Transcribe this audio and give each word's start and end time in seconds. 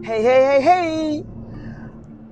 Hey, 0.00 0.22
hey, 0.22 0.42
hey, 0.42 0.62
hey! 0.62 1.24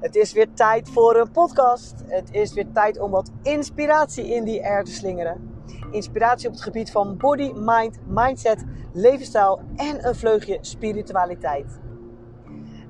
Het 0.01 0.15
is 0.15 0.33
weer 0.33 0.53
tijd 0.55 0.89
voor 0.89 1.17
een 1.17 1.31
podcast. 1.31 1.95
Het 2.07 2.29
is 2.33 2.53
weer 2.53 2.73
tijd 2.73 3.01
om 3.01 3.11
wat 3.11 3.31
inspiratie 3.43 4.35
in 4.35 4.45
die 4.45 4.65
air 4.65 4.85
te 4.85 4.93
slingeren. 4.93 5.63
Inspiratie 5.91 6.49
op 6.49 6.55
het 6.55 6.63
gebied 6.63 6.91
van 6.91 7.17
body, 7.17 7.53
mind, 7.55 7.99
mindset, 8.07 8.65
levensstijl 8.93 9.61
en 9.77 10.07
een 10.07 10.15
vleugje 10.15 10.59
spiritualiteit. 10.61 11.81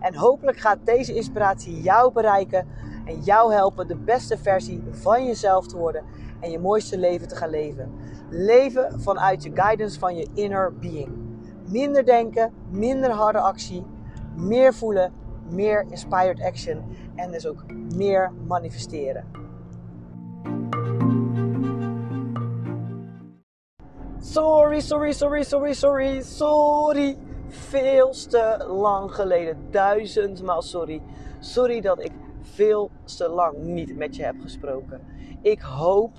En 0.00 0.14
hopelijk 0.14 0.59
gaat 0.59 0.79
deze 0.85 1.14
inspiratie 1.14 1.80
jou 1.80 2.12
bereiken 2.12 2.66
en 3.05 3.21
jou 3.21 3.53
helpen 3.53 3.89
de 3.89 3.96
beste 3.96 4.39
versie 4.39 4.82
van 4.91 5.27
jezelf 5.27 5.66
te 5.66 5.77
worden 5.77 6.05
en 6.41 6.50
je 6.50 6.59
mooiste 6.59 6.98
leven 6.98 7.29
te 7.29 7.37
gaan 7.37 7.50
leven. 7.50 7.93
Leven 8.31 9.01
vanuit 9.01 9.43
je 9.43 9.51
guidance 9.55 9.99
van 9.99 10.17
je 10.17 10.29
inner 10.35 10.75
being. 10.75 11.09
Minder 11.67 12.05
denken, 12.05 12.53
minder 12.71 13.11
harde 13.11 13.39
actie, 13.39 13.85
meer 14.36 14.75
voelen, 14.75 15.13
meer 15.50 15.86
inspired 15.91 16.43
action 16.43 16.85
en 17.14 17.31
dus 17.31 17.46
ook 17.46 17.64
meer 17.95 18.33
manifesteren. 18.46 19.25
Sorry, 24.21 24.81
sorry, 24.81 25.13
sorry, 25.13 25.43
sorry, 25.43 25.72
sorry, 25.72 26.22
sorry. 26.22 27.17
Veel 27.49 28.11
te 28.11 28.64
lang 28.69 29.14
geleden. 29.14 29.57
Duizendmaal 29.71 30.63
sorry. 30.63 31.03
Sorry 31.39 31.81
dat 31.81 32.05
ik 32.05 32.12
veel 32.41 32.91
te 33.05 33.28
lang 33.28 33.58
niet 33.58 33.97
met 33.97 34.17
je 34.17 34.25
heb 34.25 34.41
gesproken. 34.41 35.00
Ik 35.42 35.61
hoop 35.61 36.12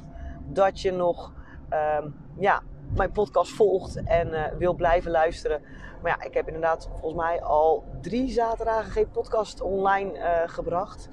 dat 0.45 0.81
je 0.81 0.91
nog 0.91 1.33
um, 1.73 2.15
ja, 2.37 2.61
mijn 2.95 3.11
podcast 3.11 3.51
volgt 3.51 4.03
en 4.03 4.27
uh, 4.27 4.45
wil 4.57 4.73
blijven 4.73 5.11
luisteren. 5.11 5.61
Maar 6.01 6.17
ja, 6.17 6.25
ik 6.25 6.33
heb 6.33 6.47
inderdaad 6.47 6.89
volgens 6.91 7.21
mij 7.21 7.41
al 7.41 7.83
drie 8.01 8.31
zaterdagen 8.31 8.91
geen 8.91 9.11
podcast 9.11 9.61
online 9.61 10.17
uh, 10.17 10.41
gebracht. 10.45 11.09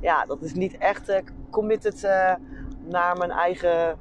Ja, 0.00 0.24
dat 0.24 0.42
is 0.42 0.54
niet 0.54 0.78
echt 0.78 1.08
uh, 1.08 1.18
committed 1.50 2.02
naar 2.84 3.16
mijn 3.16 3.30
eigen 3.30 3.98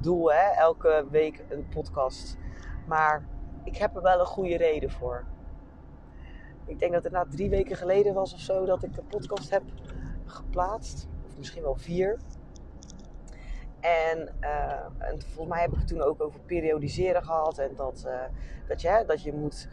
doel. 0.00 0.32
Hè? 0.32 0.50
Elke 0.58 1.06
week 1.10 1.44
een 1.48 1.68
podcast. 1.68 2.36
Maar 2.86 3.24
ik 3.64 3.76
heb 3.76 3.96
er 3.96 4.02
wel 4.02 4.20
een 4.20 4.26
goede 4.26 4.56
reden 4.56 4.90
voor. 4.90 5.24
Ik 6.66 6.78
denk 6.78 6.92
dat 6.92 7.04
het 7.04 7.12
na 7.12 7.26
drie 7.30 7.50
weken 7.50 7.76
geleden 7.76 8.14
was 8.14 8.34
of 8.34 8.40
zo 8.40 8.64
dat 8.64 8.82
ik 8.82 8.96
een 8.96 9.06
podcast 9.06 9.50
heb 9.50 9.62
geplaatst. 10.24 11.08
Of 11.26 11.38
misschien 11.38 11.62
wel 11.62 11.76
vier. 11.76 12.18
En, 13.80 14.28
uh, 14.40 15.08
en, 15.08 15.22
volgens 15.22 15.48
mij 15.48 15.60
heb 15.60 15.72
ik 15.72 15.78
het 15.78 15.88
toen 15.88 16.02
ook 16.02 16.22
over 16.22 16.40
periodiseren 16.40 17.24
gehad. 17.24 17.58
En 17.58 17.70
dat, 17.76 18.04
uh, 18.06 18.20
dat, 18.68 18.80
je, 18.80 19.04
dat 19.06 19.22
je 19.22 19.32
moet 19.32 19.68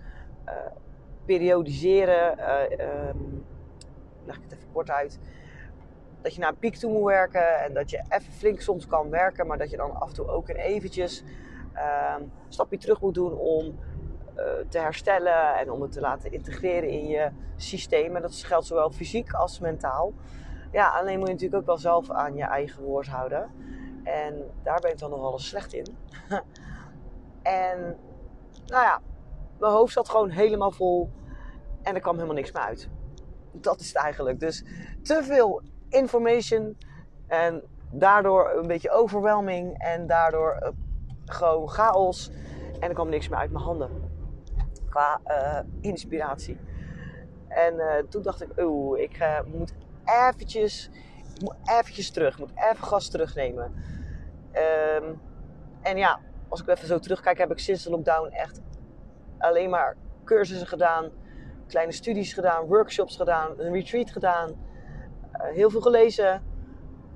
uh, 0.46 0.54
periodiseren. 1.26 2.52
Um, 3.08 3.46
leg 4.26 4.36
ik 4.36 4.44
het 4.44 4.52
even 4.52 4.72
kort 4.72 4.90
uit. 4.90 5.20
Dat 6.22 6.34
je 6.34 6.40
naar 6.40 6.50
een 6.50 6.60
piek 6.60 6.76
toe 6.76 6.92
moet 6.92 7.06
werken. 7.06 7.64
En 7.64 7.74
dat 7.74 7.90
je 7.90 8.04
even 8.10 8.34
flink 8.34 8.62
soms 8.62 8.88
kan 8.88 9.10
werken. 9.10 9.48
Maar 9.48 9.58
dat 9.58 9.70
je 9.70 9.78
dan 9.78 10.00
af 10.00 10.08
en 10.08 10.14
toe 10.14 10.28
ook 10.28 10.48
weer 10.48 10.56
eventjes 10.56 11.24
um, 11.74 12.22
een 12.22 12.32
stapje 12.48 12.78
terug 12.78 13.02
moet 13.02 13.14
doen 13.14 13.38
om 13.38 13.80
te 14.70 14.80
herstellen. 14.80 15.56
En 15.56 15.72
om 15.72 15.82
het 15.82 15.92
te 15.92 16.00
laten 16.00 16.32
integreren 16.32 16.90
in 16.90 17.08
je 17.08 17.30
systeem. 17.56 18.16
En 18.16 18.22
dat 18.22 18.36
geldt 18.36 18.66
zowel 18.66 18.92
fysiek 18.92 19.34
als 19.34 19.60
mentaal. 19.60 20.14
Ja, 20.72 20.90
alleen 20.90 21.18
moet 21.18 21.28
je 21.28 21.34
natuurlijk 21.34 21.62
ook 21.62 21.68
wel 21.68 21.78
zelf 21.78 22.10
aan 22.10 22.36
je 22.36 22.44
eigen 22.44 22.84
woord 22.84 23.08
houden. 23.08 23.50
En 24.06 24.52
daar 24.64 24.80
ben 24.80 24.92
ik 24.92 24.98
dan 24.98 25.10
nog 25.10 25.20
wel 25.20 25.32
eens 25.32 25.48
slecht 25.48 25.74
in. 25.74 25.98
en 27.42 27.98
nou 28.66 28.84
ja, 28.84 29.02
mijn 29.60 29.72
hoofd 29.72 29.94
zat 29.94 30.10
gewoon 30.10 30.30
helemaal 30.30 30.72
vol. 30.72 31.10
En 31.82 31.96
er 31.96 32.02
kwam 32.02 32.14
helemaal 32.14 32.36
niks 32.36 32.52
meer 32.52 32.62
uit. 32.62 32.90
Dat 33.52 33.80
is 33.80 33.88
het 33.88 33.98
eigenlijk. 33.98 34.40
Dus 34.40 34.64
te 35.02 35.24
veel 35.24 35.62
information. 35.90 36.78
En 37.28 37.64
daardoor 37.92 38.52
een 38.56 38.68
beetje 38.68 38.92
overwhelming. 38.92 39.78
En 39.78 40.08
daardoor 40.08 40.60
uh, 40.62 40.70
gewoon 41.26 41.70
chaos. 41.70 42.32
En 42.80 42.88
er 42.88 42.94
kwam 42.94 43.10
niks 43.10 43.30
meer 43.30 43.40
uit 43.40 43.52
mijn 43.52 43.64
handen. 43.64 43.90
Qua 44.90 45.20
uh, 45.28 45.60
inspiratie. 45.82 46.60
En 47.48 47.76
uh, 47.76 47.94
toen 48.10 48.22
dacht 48.22 48.42
ik, 48.42 48.50
oeh, 48.58 49.00
ik 49.00 49.44
moet 49.46 49.74
eventjes 50.06 50.90
moet 51.42 51.56
eventjes 51.64 52.12
terug. 52.12 52.40
Moet 52.40 52.52
even 52.56 52.84
gas 52.84 53.10
terugnemen. 53.10 53.74
Um, 55.02 55.22
en 55.82 55.98
ja, 55.98 56.20
als 56.50 56.62
ik 56.62 56.68
even 56.68 56.88
zo 56.88 57.00
terugkijk, 57.00 57.38
heb 57.38 57.52
ik 57.52 57.60
sinds 57.60 57.84
de 57.84 57.90
lockdown 57.90 58.28
echt 58.28 58.62
alleen 59.38 59.70
maar 59.70 59.96
cursussen 60.24 60.68
gedaan, 60.68 61.10
kleine 61.68 61.92
studies 61.92 62.34
gedaan, 62.34 62.66
workshops 62.66 63.16
gedaan, 63.16 63.60
een 63.60 63.74
retreat 63.74 64.12
gedaan, 64.12 64.50
uh, 64.50 65.42
heel 65.42 65.70
veel 65.70 65.82
gelezen, 65.82 66.44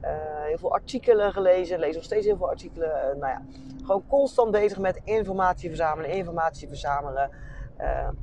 uh, 0.01 0.09
heel 0.43 0.57
veel 0.57 0.73
artikelen 0.73 1.33
gelezen, 1.33 1.79
lees 1.79 1.95
nog 1.95 2.03
steeds 2.03 2.25
heel 2.25 2.37
veel 2.37 2.49
artikelen. 2.49 2.89
Uh, 2.89 3.19
nou 3.19 3.33
ja, 3.33 3.41
gewoon 3.77 4.07
constant 4.07 4.51
bezig 4.51 4.77
met 4.77 5.01
informatie 5.03 5.69
verzamelen, 5.69 6.11
informatie 6.11 6.67
verzamelen 6.67 7.29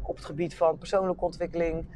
op 0.03 0.17
het 0.17 0.25
gebied 0.25 0.57
van 0.57 0.79
persoonlijke 0.79 1.25
ontwikkeling, 1.25 1.89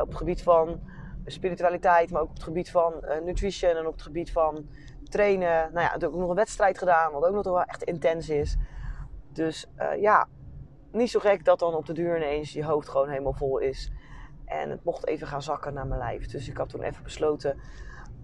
op 0.00 0.08
het 0.08 0.16
gebied 0.16 0.42
van 0.42 0.80
spiritualiteit, 1.24 2.10
maar 2.10 2.20
ook 2.20 2.28
op 2.28 2.34
het 2.34 2.44
gebied 2.44 2.70
van 2.70 3.04
nutrition 3.24 3.76
en 3.76 3.86
op 3.86 3.92
het 3.92 4.02
gebied 4.02 4.32
van 4.32 4.68
trainen. 5.08 5.72
Nou 5.72 5.80
ja, 5.80 6.06
ook 6.06 6.14
nog 6.14 6.28
een 6.28 6.34
wedstrijd 6.34 6.78
gedaan, 6.78 7.12
wat 7.12 7.24
ook 7.24 7.34
nog 7.34 7.44
wel 7.44 7.62
echt 7.62 7.82
intens 7.82 8.28
is. 8.28 8.56
Dus 9.32 9.66
uh, 9.78 10.00
ja, 10.00 10.28
niet 10.92 11.10
zo 11.10 11.20
gek 11.20 11.44
dat 11.44 11.58
dan 11.58 11.74
op 11.74 11.86
de 11.86 11.92
duur 11.92 12.16
ineens 12.16 12.52
je 12.52 12.64
hoofd 12.64 12.88
gewoon 12.88 13.08
helemaal 13.08 13.32
vol 13.32 13.58
is. 13.58 13.90
En 14.44 14.70
het 14.70 14.84
mocht 14.84 15.06
even 15.06 15.26
gaan 15.26 15.42
zakken 15.42 15.74
naar 15.74 15.86
mijn 15.86 16.00
lijf. 16.00 16.26
Dus 16.26 16.48
ik 16.48 16.56
had 16.56 16.68
toen 16.68 16.82
even 16.82 17.02
besloten 17.02 17.60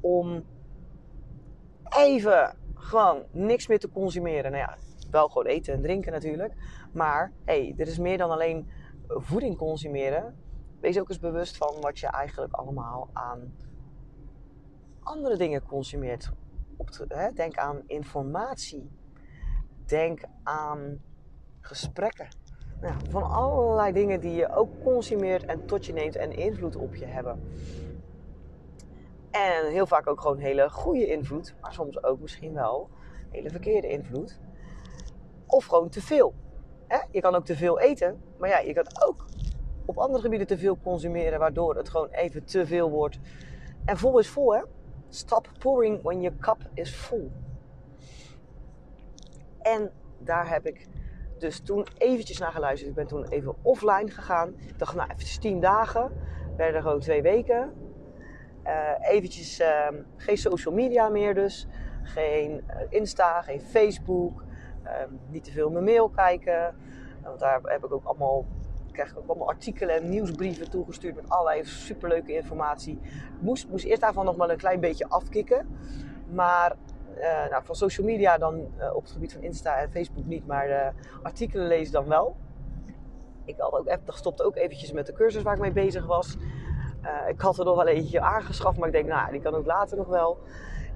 om 0.00 0.44
even 1.88 2.56
gewoon 2.74 3.22
niks 3.30 3.66
meer 3.66 3.78
te 3.78 3.90
consumeren. 3.90 4.52
Nou 4.52 4.64
ja, 4.64 4.76
wel 5.10 5.28
gewoon 5.28 5.46
eten 5.46 5.74
en 5.74 5.82
drinken 5.82 6.12
natuurlijk. 6.12 6.54
Maar 6.92 7.32
hey, 7.44 7.74
er 7.76 7.86
is 7.86 7.98
meer 7.98 8.18
dan 8.18 8.30
alleen 8.30 8.70
voeding 9.06 9.56
consumeren. 9.56 10.38
Wees 10.80 10.98
ook 10.98 11.08
eens 11.08 11.18
bewust 11.18 11.56
van 11.56 11.74
wat 11.80 11.98
je 11.98 12.06
eigenlijk 12.06 12.52
allemaal 12.52 13.08
aan 13.12 13.54
andere 15.02 15.36
dingen 15.36 15.62
consumeert 15.62 16.30
denk 17.34 17.56
aan 17.56 17.82
informatie. 17.86 18.90
Denk 19.86 20.20
aan 20.42 21.02
gesprekken. 21.60 22.28
Nou, 22.80 22.94
van 23.10 23.22
allerlei 23.22 23.92
dingen 23.92 24.20
die 24.20 24.34
je 24.34 24.54
ook 24.54 24.82
consumeert 24.82 25.44
en 25.44 25.66
tot 25.66 25.86
je 25.86 25.92
neemt 25.92 26.16
en 26.16 26.32
invloed 26.32 26.76
op 26.76 26.94
je 26.94 27.04
hebben. 27.04 27.42
En 29.30 29.70
heel 29.70 29.86
vaak 29.86 30.06
ook 30.06 30.20
gewoon 30.20 30.38
hele 30.38 30.70
goede 30.70 31.06
invloed, 31.06 31.54
maar 31.60 31.72
soms 31.72 32.02
ook 32.02 32.20
misschien 32.20 32.54
wel 32.54 32.88
hele 33.30 33.50
verkeerde 33.50 33.88
invloed. 33.88 34.40
Of 35.46 35.64
gewoon 35.64 35.88
te 35.88 36.02
veel. 36.02 36.34
Je 37.10 37.20
kan 37.20 37.34
ook 37.34 37.44
te 37.44 37.56
veel 37.56 37.80
eten, 37.80 38.22
maar 38.38 38.48
ja, 38.48 38.58
je 38.58 38.72
kan 38.72 38.86
ook 39.06 39.24
op 39.90 39.98
andere 39.98 40.22
gebieden 40.22 40.46
te 40.46 40.58
veel 40.58 40.78
consumeren, 40.82 41.38
waardoor 41.38 41.76
het 41.76 41.88
gewoon 41.88 42.08
even 42.10 42.44
te 42.44 42.66
veel 42.66 42.90
wordt. 42.90 43.18
En 43.84 43.96
vol 43.96 44.18
is 44.18 44.28
vol, 44.28 44.54
hè? 44.54 44.62
Stop 45.08 45.48
pouring 45.58 46.02
when 46.02 46.20
your 46.20 46.38
cup 46.38 46.58
is 46.74 46.90
full. 46.90 47.30
En 49.58 49.90
daar 50.18 50.48
heb 50.48 50.66
ik 50.66 50.86
dus 51.38 51.60
toen 51.60 51.86
eventjes 51.98 52.38
naar 52.38 52.52
geluisterd. 52.52 52.90
Ik 52.90 52.96
ben 52.96 53.06
toen 53.06 53.28
even 53.28 53.54
offline 53.62 54.10
gegaan. 54.10 54.48
Ik 54.48 54.78
dacht, 54.78 54.94
nou, 54.94 55.10
even 55.16 55.40
10 55.40 55.60
dagen. 55.60 56.12
Werden 56.56 56.82
gewoon 56.82 57.00
twee 57.00 57.22
weken. 57.22 57.72
Uh, 58.66 58.90
eventjes 59.00 59.60
uh, 59.60 59.88
geen 60.16 60.38
social 60.38 60.74
media 60.74 61.08
meer 61.08 61.34
dus. 61.34 61.66
Geen 62.02 62.64
uh, 62.68 62.76
Insta, 62.88 63.42
geen 63.42 63.60
Facebook. 63.60 64.44
Ehm, 64.82 65.08
niet 65.28 65.44
te 65.44 65.52
veel 65.52 65.70
mijn 65.70 65.84
mail 65.84 66.08
kijken. 66.08 66.74
Want 67.22 67.40
daar 67.40 67.60
heb 67.62 67.84
ik 67.84 67.92
ook 67.92 68.04
allemaal 68.04 68.44
krijg 68.92 69.10
ik 69.10 69.18
ook 69.18 69.28
allemaal 69.28 69.48
artikelen 69.48 69.96
en 69.96 70.08
nieuwsbrieven 70.08 70.70
toegestuurd 70.70 71.14
met 71.14 71.28
allerlei 71.28 71.64
superleuke 71.64 72.32
informatie. 72.32 72.98
Ik 73.02 73.40
moest, 73.40 73.68
moest 73.68 73.84
eerst 73.84 74.00
daarvan 74.00 74.24
nog 74.24 74.36
wel 74.36 74.50
een 74.50 74.56
klein 74.56 74.80
beetje 74.80 75.08
afkicken. 75.08 75.68
Maar 76.32 76.76
uh, 77.18 77.50
nou, 77.50 77.64
van 77.64 77.74
social 77.74 78.06
media 78.06 78.38
dan 78.38 78.54
uh, 78.78 78.94
op 78.94 79.02
het 79.02 79.12
gebied 79.12 79.32
van 79.32 79.42
Insta 79.42 79.76
en 79.76 79.90
Facebook 79.90 80.24
niet, 80.24 80.46
maar 80.46 80.68
uh, 80.68 80.86
artikelen 81.22 81.66
lezen 81.66 81.92
dan 81.92 82.06
wel. 82.06 82.36
Ik 83.44 83.54
had 83.58 83.72
ook 83.72 83.86
even, 83.86 84.02
stopte 84.06 84.44
ook 84.44 84.56
eventjes 84.56 84.92
met 84.92 85.06
de 85.06 85.12
cursus 85.12 85.42
waar 85.42 85.54
ik 85.54 85.60
mee 85.60 85.72
bezig 85.72 86.06
was. 86.06 86.36
ik 87.28 87.40
had 87.40 87.58
er 87.58 87.64
nog 87.64 87.76
wel 87.76 87.86
eentje 87.86 88.20
aangeschaft, 88.20 88.78
maar 88.78 88.88
ik 88.88 88.94
denk, 88.94 89.08
nou, 89.08 89.30
die 89.30 89.40
kan 89.40 89.54
ook 89.54 89.66
later 89.66 89.96
nog 89.96 90.06
wel. 90.06 90.38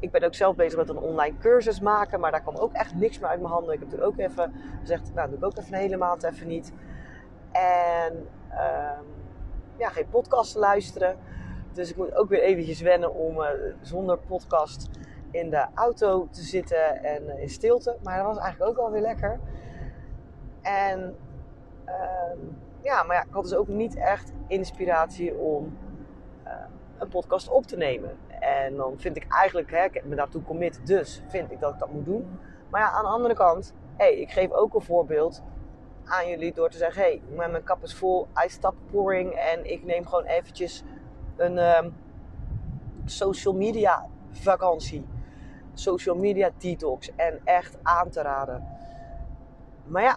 Ik 0.00 0.10
ben 0.10 0.22
ook 0.22 0.34
zelf 0.34 0.56
bezig 0.56 0.78
met 0.78 0.88
een 0.88 0.98
online 0.98 1.38
cursus 1.38 1.80
maken, 1.80 2.20
maar 2.20 2.30
daar 2.30 2.42
kwam 2.42 2.56
ook 2.56 2.72
echt 2.72 2.94
niks 2.94 3.18
meer 3.18 3.28
uit 3.28 3.40
mijn 3.40 3.52
handen. 3.52 3.74
Ik 3.74 3.80
heb 3.80 3.88
toen 3.90 4.00
ook 4.00 4.18
even 4.18 4.52
gezegd, 4.80 5.14
nou, 5.14 5.28
doe 5.28 5.38
ik 5.38 5.44
ook 5.44 5.56
even 5.56 5.74
een 5.74 5.80
hele 5.80 5.96
maand 5.96 6.22
even 6.22 6.46
niet. 6.46 6.72
En 7.54 8.28
um, 8.50 9.06
ja, 9.76 9.88
geen 9.88 10.08
podcast 10.08 10.52
te 10.52 10.58
luisteren. 10.58 11.16
Dus 11.72 11.90
ik 11.90 11.96
moet 11.96 12.14
ook 12.14 12.28
weer 12.28 12.42
eventjes 12.42 12.80
wennen 12.80 13.14
om 13.14 13.40
uh, 13.40 13.48
zonder 13.80 14.18
podcast 14.18 14.88
in 15.30 15.50
de 15.50 15.66
auto 15.74 16.28
te 16.30 16.42
zitten 16.42 17.02
en 17.04 17.22
uh, 17.22 17.40
in 17.42 17.48
stilte. 17.48 17.96
Maar 18.02 18.16
dat 18.16 18.26
was 18.26 18.38
eigenlijk 18.38 18.70
ook 18.70 18.76
wel 18.76 18.90
weer 18.90 19.00
lekker. 19.00 19.40
En 20.62 21.16
ehm, 21.84 22.38
ja, 22.82 23.02
maar 23.02 23.16
ja, 23.16 23.22
ik 23.22 23.32
had 23.32 23.42
dus 23.42 23.54
ook 23.54 23.68
niet 23.68 23.96
echt 23.96 24.32
inspiratie 24.46 25.34
om 25.34 25.78
eh, 26.42 26.52
een 26.98 27.08
podcast 27.08 27.48
op 27.48 27.66
te 27.66 27.76
nemen. 27.76 28.16
En 28.40 28.76
dan 28.76 28.94
vind 28.98 29.16
ik 29.16 29.26
eigenlijk, 29.28 29.70
hè, 29.70 29.84
ik 29.84 29.94
heb 29.94 30.04
me 30.04 30.14
daartoe 30.14 30.42
commit, 30.42 30.86
dus 30.86 31.22
vind 31.28 31.50
ik 31.50 31.60
dat 31.60 31.72
ik 31.72 31.78
dat 31.78 31.92
moet 31.92 32.04
doen. 32.04 32.38
Maar 32.70 32.80
ja, 32.80 32.90
aan 32.90 33.04
de 33.04 33.10
andere 33.10 33.34
kant, 33.34 33.74
hey, 33.96 34.16
ik 34.16 34.30
geef 34.30 34.50
ook 34.50 34.74
een 34.74 34.82
voorbeeld 34.82 35.42
aan 36.04 36.28
jullie 36.28 36.52
door 36.52 36.70
te 36.70 36.78
zeggen: 36.78 37.02
hey, 37.02 37.22
mijn 37.36 37.64
kap 37.64 37.82
is 37.82 37.94
vol, 37.94 38.26
I 38.44 38.48
stop 38.48 38.74
pouring 38.90 39.32
en 39.32 39.70
ik 39.70 39.84
neem 39.84 40.06
gewoon 40.06 40.24
eventjes 40.24 40.82
een 41.36 41.58
ehm, 41.58 41.90
social 43.04 43.54
media 43.54 44.06
vakantie. 44.30 45.06
Social 45.74 46.16
media 46.16 46.50
detox 46.58 47.10
en 47.16 47.40
echt 47.44 47.76
aan 47.82 48.10
te 48.10 48.22
raden. 48.22 48.66
Maar 49.84 50.02
ja, 50.02 50.16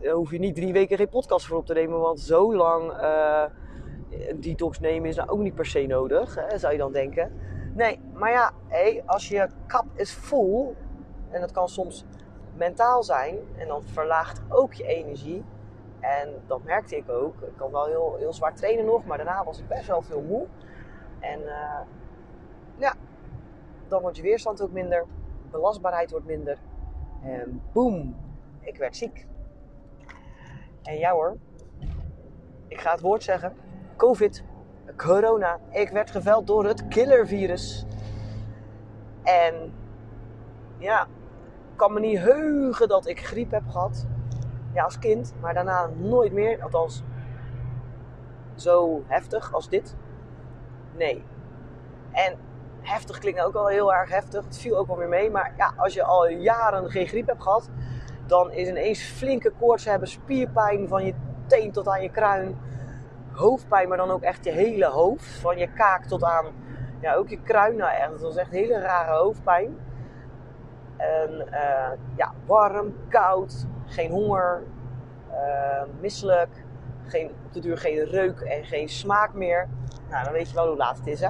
daar 0.00 0.12
hoef 0.12 0.30
je 0.30 0.38
niet 0.38 0.54
drie 0.54 0.72
weken 0.72 0.96
geen 0.96 1.08
podcast 1.08 1.46
voor 1.46 1.58
op 1.58 1.66
te 1.66 1.74
nemen, 1.74 2.00
want 2.00 2.20
zo 2.20 2.54
lang 2.54 2.92
uh, 2.92 3.44
detox 4.34 4.80
nemen 4.80 5.08
is 5.08 5.16
nou 5.16 5.28
ook 5.28 5.38
niet 5.38 5.54
per 5.54 5.66
se 5.66 5.86
nodig, 5.86 6.34
hè, 6.34 6.58
zou 6.58 6.72
je 6.72 6.78
dan 6.78 6.92
denken. 6.92 7.32
Nee, 7.74 8.00
maar 8.12 8.30
ja, 8.30 8.52
hey, 8.68 9.02
als 9.06 9.28
je 9.28 9.48
kap 9.66 9.84
is 9.94 10.12
vol, 10.12 10.76
en 11.30 11.40
dat 11.40 11.52
kan 11.52 11.68
soms 11.68 12.04
mentaal 12.56 13.02
zijn, 13.02 13.38
en 13.56 13.68
dan 13.68 13.82
verlaagt 13.82 14.40
ook 14.48 14.72
je 14.72 14.84
energie. 14.84 15.44
En 16.00 16.42
dat 16.46 16.62
merkte 16.64 16.96
ik 16.96 17.08
ook. 17.08 17.40
Ik 17.40 17.56
kan 17.56 17.70
wel 17.70 17.86
heel, 17.86 18.16
heel 18.18 18.32
zwaar 18.32 18.54
trainen 18.54 18.84
nog, 18.84 19.04
maar 19.04 19.16
daarna 19.16 19.44
was 19.44 19.58
ik 19.58 19.68
best 19.68 19.86
wel 19.86 20.02
veel 20.02 20.20
moe. 20.20 20.46
En 21.20 21.40
uh, 21.40 21.80
ja, 22.76 22.94
dan 23.88 24.02
wordt 24.02 24.16
je 24.16 24.22
weerstand 24.22 24.62
ook 24.62 24.72
minder, 24.72 25.04
belastbaarheid 25.50 26.10
wordt 26.10 26.26
minder. 26.26 26.58
En 27.22 27.62
boem, 27.72 28.16
ik 28.60 28.76
werd 28.76 28.96
ziek. 28.96 29.26
En 30.82 30.98
ja 30.98 31.12
hoor, 31.12 31.36
ik 32.68 32.80
ga 32.80 32.90
het 32.90 33.00
woord 33.00 33.22
zeggen: 33.22 33.56
COVID, 33.96 34.44
corona. 34.96 35.58
Ik 35.70 35.88
werd 35.88 36.10
geveld 36.10 36.46
door 36.46 36.64
het 36.64 36.88
killervirus. 36.88 37.86
En 39.22 39.72
ja, 40.78 41.06
kan 41.76 41.92
me 41.92 42.00
niet 42.00 42.18
heugen 42.18 42.88
dat 42.88 43.06
ik 43.06 43.26
griep 43.26 43.50
heb 43.50 43.68
gehad. 43.68 44.06
Ja, 44.72 44.84
als 44.84 44.98
kind, 44.98 45.34
maar 45.40 45.54
daarna 45.54 45.90
nooit 45.96 46.32
meer. 46.32 46.62
Althans, 46.62 47.02
zo 48.54 49.02
heftig 49.06 49.52
als 49.52 49.68
dit. 49.68 49.96
Nee. 50.96 51.24
En 52.12 52.38
heftig 52.80 53.18
klinkt 53.18 53.40
ook 53.40 53.54
al 53.54 53.66
heel 53.66 53.94
erg 53.94 54.10
heftig. 54.10 54.44
Het 54.44 54.58
viel 54.58 54.76
ook 54.76 54.86
wel 54.86 54.96
weer 54.96 55.08
mee. 55.08 55.30
Maar 55.30 55.54
ja, 55.56 55.72
als 55.76 55.94
je 55.94 56.02
al 56.02 56.28
jaren 56.28 56.90
geen 56.90 57.06
griep 57.06 57.26
hebt 57.26 57.42
gehad, 57.42 57.70
dan 58.26 58.52
is 58.52 58.68
ineens 58.68 59.02
flinke 59.02 59.52
koorts 59.58 59.84
hebben, 59.84 60.08
spierpijn 60.08 60.88
van 60.88 61.04
je 61.04 61.14
teen 61.46 61.72
tot 61.72 61.88
aan 61.88 62.02
je 62.02 62.10
kruin, 62.10 62.58
hoofdpijn, 63.32 63.88
maar 63.88 63.96
dan 63.96 64.10
ook 64.10 64.22
echt 64.22 64.44
je 64.44 64.50
hele 64.50 64.86
hoofd, 64.86 65.26
van 65.26 65.58
je 65.58 65.68
kaak 65.72 66.04
tot 66.04 66.24
aan, 66.24 66.46
ja, 67.00 67.14
ook 67.14 67.28
je 67.28 67.42
kruin. 67.42 67.76
Nou 67.76 67.92
echt, 67.92 68.10
dat 68.10 68.20
was 68.20 68.36
echt 68.36 68.50
hele 68.50 68.78
rare 68.78 69.16
hoofdpijn. 69.16 69.76
En 70.96 71.30
uh, 71.50 71.90
ja, 72.16 72.32
warm, 72.46 72.94
koud, 73.08 73.66
geen 73.86 74.10
honger, 74.10 74.62
uh, 75.30 75.82
misselijk, 76.00 76.64
geen, 77.06 77.30
op 77.46 77.52
de 77.52 77.60
duur 77.60 77.78
geen 77.78 78.04
reuk 78.04 78.40
en 78.40 78.64
geen 78.64 78.88
smaak 78.88 79.34
meer. 79.34 79.68
Nou, 80.10 80.24
dan 80.24 80.32
weet 80.32 80.48
je 80.48 80.54
wel 80.54 80.66
hoe 80.66 80.76
laat 80.76 80.96
het 80.96 81.06
is, 81.06 81.20
hè? 81.20 81.28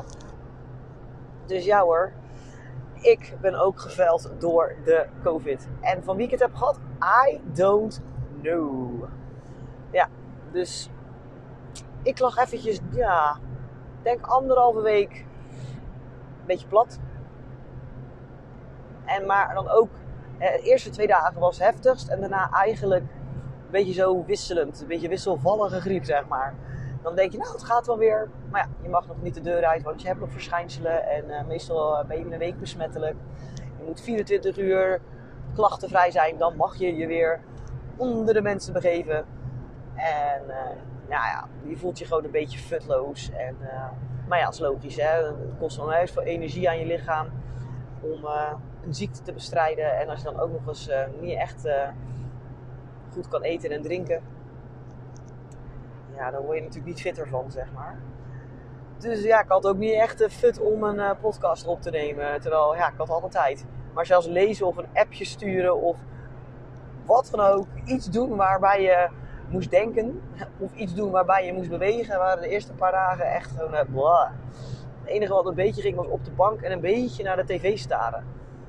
Dus 1.47 1.65
ja 1.65 1.81
hoor, 1.81 2.13
ik 2.95 3.37
ben 3.41 3.55
ook 3.55 3.81
geveld 3.81 4.31
door 4.39 4.75
de 4.85 5.07
COVID. 5.23 5.69
En 5.81 6.05
van 6.05 6.17
wie 6.17 6.25
ik 6.25 6.31
het 6.31 6.41
heb 6.41 6.55
gehad, 6.55 6.79
I 7.27 7.41
don't 7.53 8.03
know. 8.43 9.05
Ja, 9.91 10.09
dus 10.53 10.91
ik 12.03 12.19
lag 12.19 12.37
eventjes, 12.37 12.81
ja, 12.91 13.39
denk 14.03 14.27
anderhalve 14.27 14.81
week 14.81 15.25
een 16.41 16.47
beetje 16.47 16.67
plat. 16.67 16.99
En 19.15 19.27
maar 19.27 19.55
dan 19.55 19.69
ook, 19.69 19.89
de 20.39 20.61
eerste 20.63 20.91
twee 20.91 21.07
dagen 21.07 21.41
was 21.41 21.59
heftigst 21.59 22.09
en 22.09 22.21
daarna 22.21 22.51
eigenlijk 22.51 23.03
een 23.03 23.71
beetje 23.71 23.93
zo 23.93 24.25
wisselend. 24.25 24.81
Een 24.81 24.87
beetje 24.87 25.09
wisselvallige 25.09 25.81
griep, 25.81 26.05
zeg 26.05 26.29
maar. 26.29 26.55
Dan 27.03 27.15
denk 27.15 27.33
je, 27.33 27.39
nou, 27.39 27.53
het 27.53 27.65
gaat 27.65 27.87
wel 27.87 27.99
weer. 27.99 28.29
Maar 28.51 28.61
ja, 28.61 28.69
je 28.83 28.89
mag 28.89 29.07
nog 29.07 29.23
niet 29.23 29.35
de 29.35 29.41
deur 29.41 29.65
uit, 29.65 29.83
want 29.83 30.01
je 30.01 30.07
hebt 30.07 30.21
nog 30.21 30.33
verschijnselen. 30.33 31.07
En 31.07 31.25
uh, 31.29 31.45
meestal 31.47 32.05
ben 32.09 32.19
je 32.19 32.25
in 32.25 32.33
een 32.33 32.39
week 32.39 32.61
besmettelijk. 32.61 33.15
Je 33.55 33.85
moet 33.87 34.01
24 34.01 34.59
uur 34.59 35.01
klachtenvrij 35.55 36.11
zijn. 36.11 36.39
Dan 36.39 36.57
mag 36.57 36.77
je 36.77 36.97
je 36.97 37.07
weer 37.07 37.41
onder 37.97 38.35
de 38.35 38.43
mensen 38.43 38.73
begeven. 38.73 39.17
En 39.95 40.43
uh, 40.49 40.55
nou 41.09 41.25
ja, 41.25 41.49
je 41.63 41.77
voelt 41.77 41.99
je 41.99 42.05
gewoon 42.05 42.25
een 42.25 42.31
beetje 42.31 42.59
futloos. 42.59 43.31
En, 43.31 43.57
maar 44.29 44.39
ja, 44.39 44.45
dat 44.45 44.55
is 44.55 44.61
logisch. 44.61 44.97
Hè? 44.97 45.27
Het 45.27 45.59
kost 45.59 45.77
dan 45.77 45.91
heel 45.91 46.07
veel 46.07 46.23
energie 46.23 46.69
aan 46.69 46.79
je 46.79 46.87
lichaam 46.87 47.27
om 48.01 48.27
een 48.87 48.95
ziekte 48.95 49.23
te 49.23 49.33
bestrijden. 49.33 49.99
En 49.99 50.09
als 50.09 50.19
je 50.19 50.25
dan 50.25 50.41
ook 50.41 50.53
nog 50.53 50.69
eens 50.69 50.91
niet 51.21 51.39
echt 51.39 51.69
goed 53.13 53.29
kan 53.29 53.43
eten 53.43 53.71
en 53.71 53.83
drinken 53.83 54.23
ja, 56.17 56.31
daar 56.31 56.43
word 56.43 56.57
je 56.57 56.63
natuurlijk 56.63 56.89
niet 56.89 57.01
fitter 57.01 57.29
van, 57.29 57.51
zeg 57.51 57.73
maar. 57.75 57.99
Dus 58.99 59.23
ja, 59.23 59.41
ik 59.41 59.49
had 59.49 59.67
ook 59.67 59.77
niet 59.77 59.93
echt 59.93 60.19
de 60.19 60.31
fut 60.31 60.61
om 60.61 60.83
een 60.83 60.97
uh, 60.97 61.11
podcast 61.21 61.67
op 61.67 61.83
te 61.83 61.91
nemen. 61.91 62.41
Terwijl, 62.41 62.75
ja, 62.75 62.89
ik 62.89 62.97
had 62.97 63.11
altijd 63.11 63.33
tijd. 63.33 63.65
Maar 63.93 64.07
zelfs 64.07 64.27
lezen 64.27 64.67
of 64.67 64.77
een 64.77 64.89
appje 64.95 65.25
sturen 65.25 65.83
of 65.83 65.99
wat 67.05 67.29
dan 67.31 67.41
ook. 67.41 67.67
Iets 67.85 68.11
doen 68.11 68.37
waarbij 68.37 68.83
je 68.83 69.09
moest 69.49 69.71
denken. 69.71 70.23
Of 70.59 70.75
iets 70.75 70.95
doen 70.95 71.11
waarbij 71.11 71.47
je 71.47 71.53
moest 71.53 71.69
bewegen. 71.69 72.19
Waren 72.19 72.43
de 72.43 72.49
eerste 72.49 72.73
paar 72.73 72.93
dagen 72.93 73.33
echt 73.33 73.51
gewoon 73.51 73.73
uh, 73.73 74.31
Het 75.01 75.09
enige 75.09 75.33
wat 75.33 75.47
een 75.47 75.55
beetje 75.55 75.83
ging 75.83 75.97
was 75.97 76.07
op 76.07 76.25
de 76.25 76.31
bank 76.31 76.61
en 76.61 76.73
een 76.73 76.81
beetje 76.81 77.23
naar 77.23 77.37
de 77.37 77.45
tv 77.45 77.79
staren. 77.79 78.25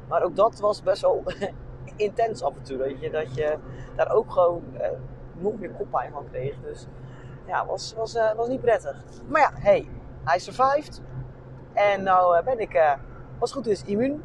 Maar 0.07 0.23
ook 0.23 0.35
dat 0.35 0.59
was 0.59 0.83
best 0.83 1.01
wel 1.01 1.23
intens 1.95 2.43
af 2.43 2.55
en 2.55 2.63
toe. 2.63 2.77
Dat 2.77 2.99
je, 2.99 3.09
dat 3.09 3.35
je 3.35 3.57
daar 3.95 4.11
ook 4.11 4.31
gewoon 4.31 4.63
uh, 4.73 4.87
nog 5.33 5.59
meer 5.59 5.71
koppijn 5.71 6.11
van 6.11 6.25
kreeg. 6.31 6.55
Dus 6.61 6.87
ja, 7.47 7.65
was, 7.65 7.93
was, 7.93 8.15
uh, 8.15 8.33
was 8.33 8.47
niet 8.47 8.61
prettig. 8.61 9.03
Maar 9.27 9.41
ja, 9.41 9.51
hey, 9.53 9.89
hij 10.23 10.39
survived. 10.39 11.01
En 11.73 12.03
nou 12.03 12.37
uh, 12.37 12.43
ben 12.43 12.59
ik, 12.59 12.73
uh, 12.73 12.93
goed 13.39 13.67
is, 13.67 13.83
immuun. 13.83 14.23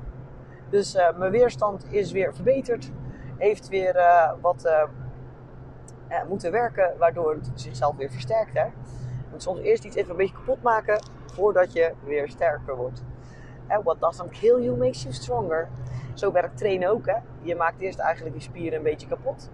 Dus 0.70 0.94
mijn 1.16 1.30
weerstand 1.30 1.92
is 1.92 2.12
weer 2.12 2.34
verbeterd. 2.34 2.90
Heeft 3.36 3.68
weer 3.68 3.94
wat 4.40 4.88
moeten 6.28 6.52
werken, 6.52 6.94
waardoor 6.98 7.34
het 7.34 7.50
zichzelf 7.54 7.96
weer 7.96 8.10
versterkt. 8.10 8.52
Hè? 8.52 8.64
Je 8.64 8.72
moet 9.30 9.42
soms 9.42 9.60
eerst 9.60 9.84
iets 9.84 9.96
even 9.96 10.10
een 10.10 10.16
beetje 10.16 10.34
kapot 10.34 10.62
maken 10.62 11.02
voordat 11.26 11.72
je 11.72 11.92
weer 12.04 12.28
sterker 12.28 12.76
wordt. 12.76 13.02
What 13.78 14.00
doesn't 14.00 14.30
kill 14.30 14.62
you 14.62 14.76
makes 14.76 15.02
you 15.02 15.14
stronger. 15.14 15.68
Zo 16.14 16.32
werkt 16.32 16.56
trainen 16.56 16.90
ook. 16.90 17.06
Hè? 17.06 17.16
Je 17.42 17.54
maakt 17.54 17.80
eerst 17.80 17.98
eigenlijk 17.98 18.34
die 18.34 18.44
spieren 18.44 18.78
een 18.78 18.84
beetje 18.84 19.06
kapot. 19.06 19.50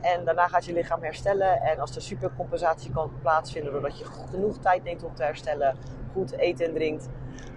En 0.00 0.24
daarna 0.24 0.48
gaat 0.48 0.64
je 0.64 0.72
lichaam 0.72 1.02
herstellen. 1.02 1.60
En 1.60 1.78
als 1.78 1.96
er 1.96 2.02
supercompensatie 2.02 2.92
kan 2.92 3.10
plaatsvinden 3.20 3.72
doordat 3.72 3.98
je 3.98 4.04
genoeg 4.04 4.58
tijd 4.58 4.84
neemt 4.84 5.04
om 5.04 5.14
te 5.14 5.22
herstellen, 5.22 5.76
goed 6.12 6.32
eten 6.32 6.66
en 6.66 6.74
drinkt, 6.74 7.08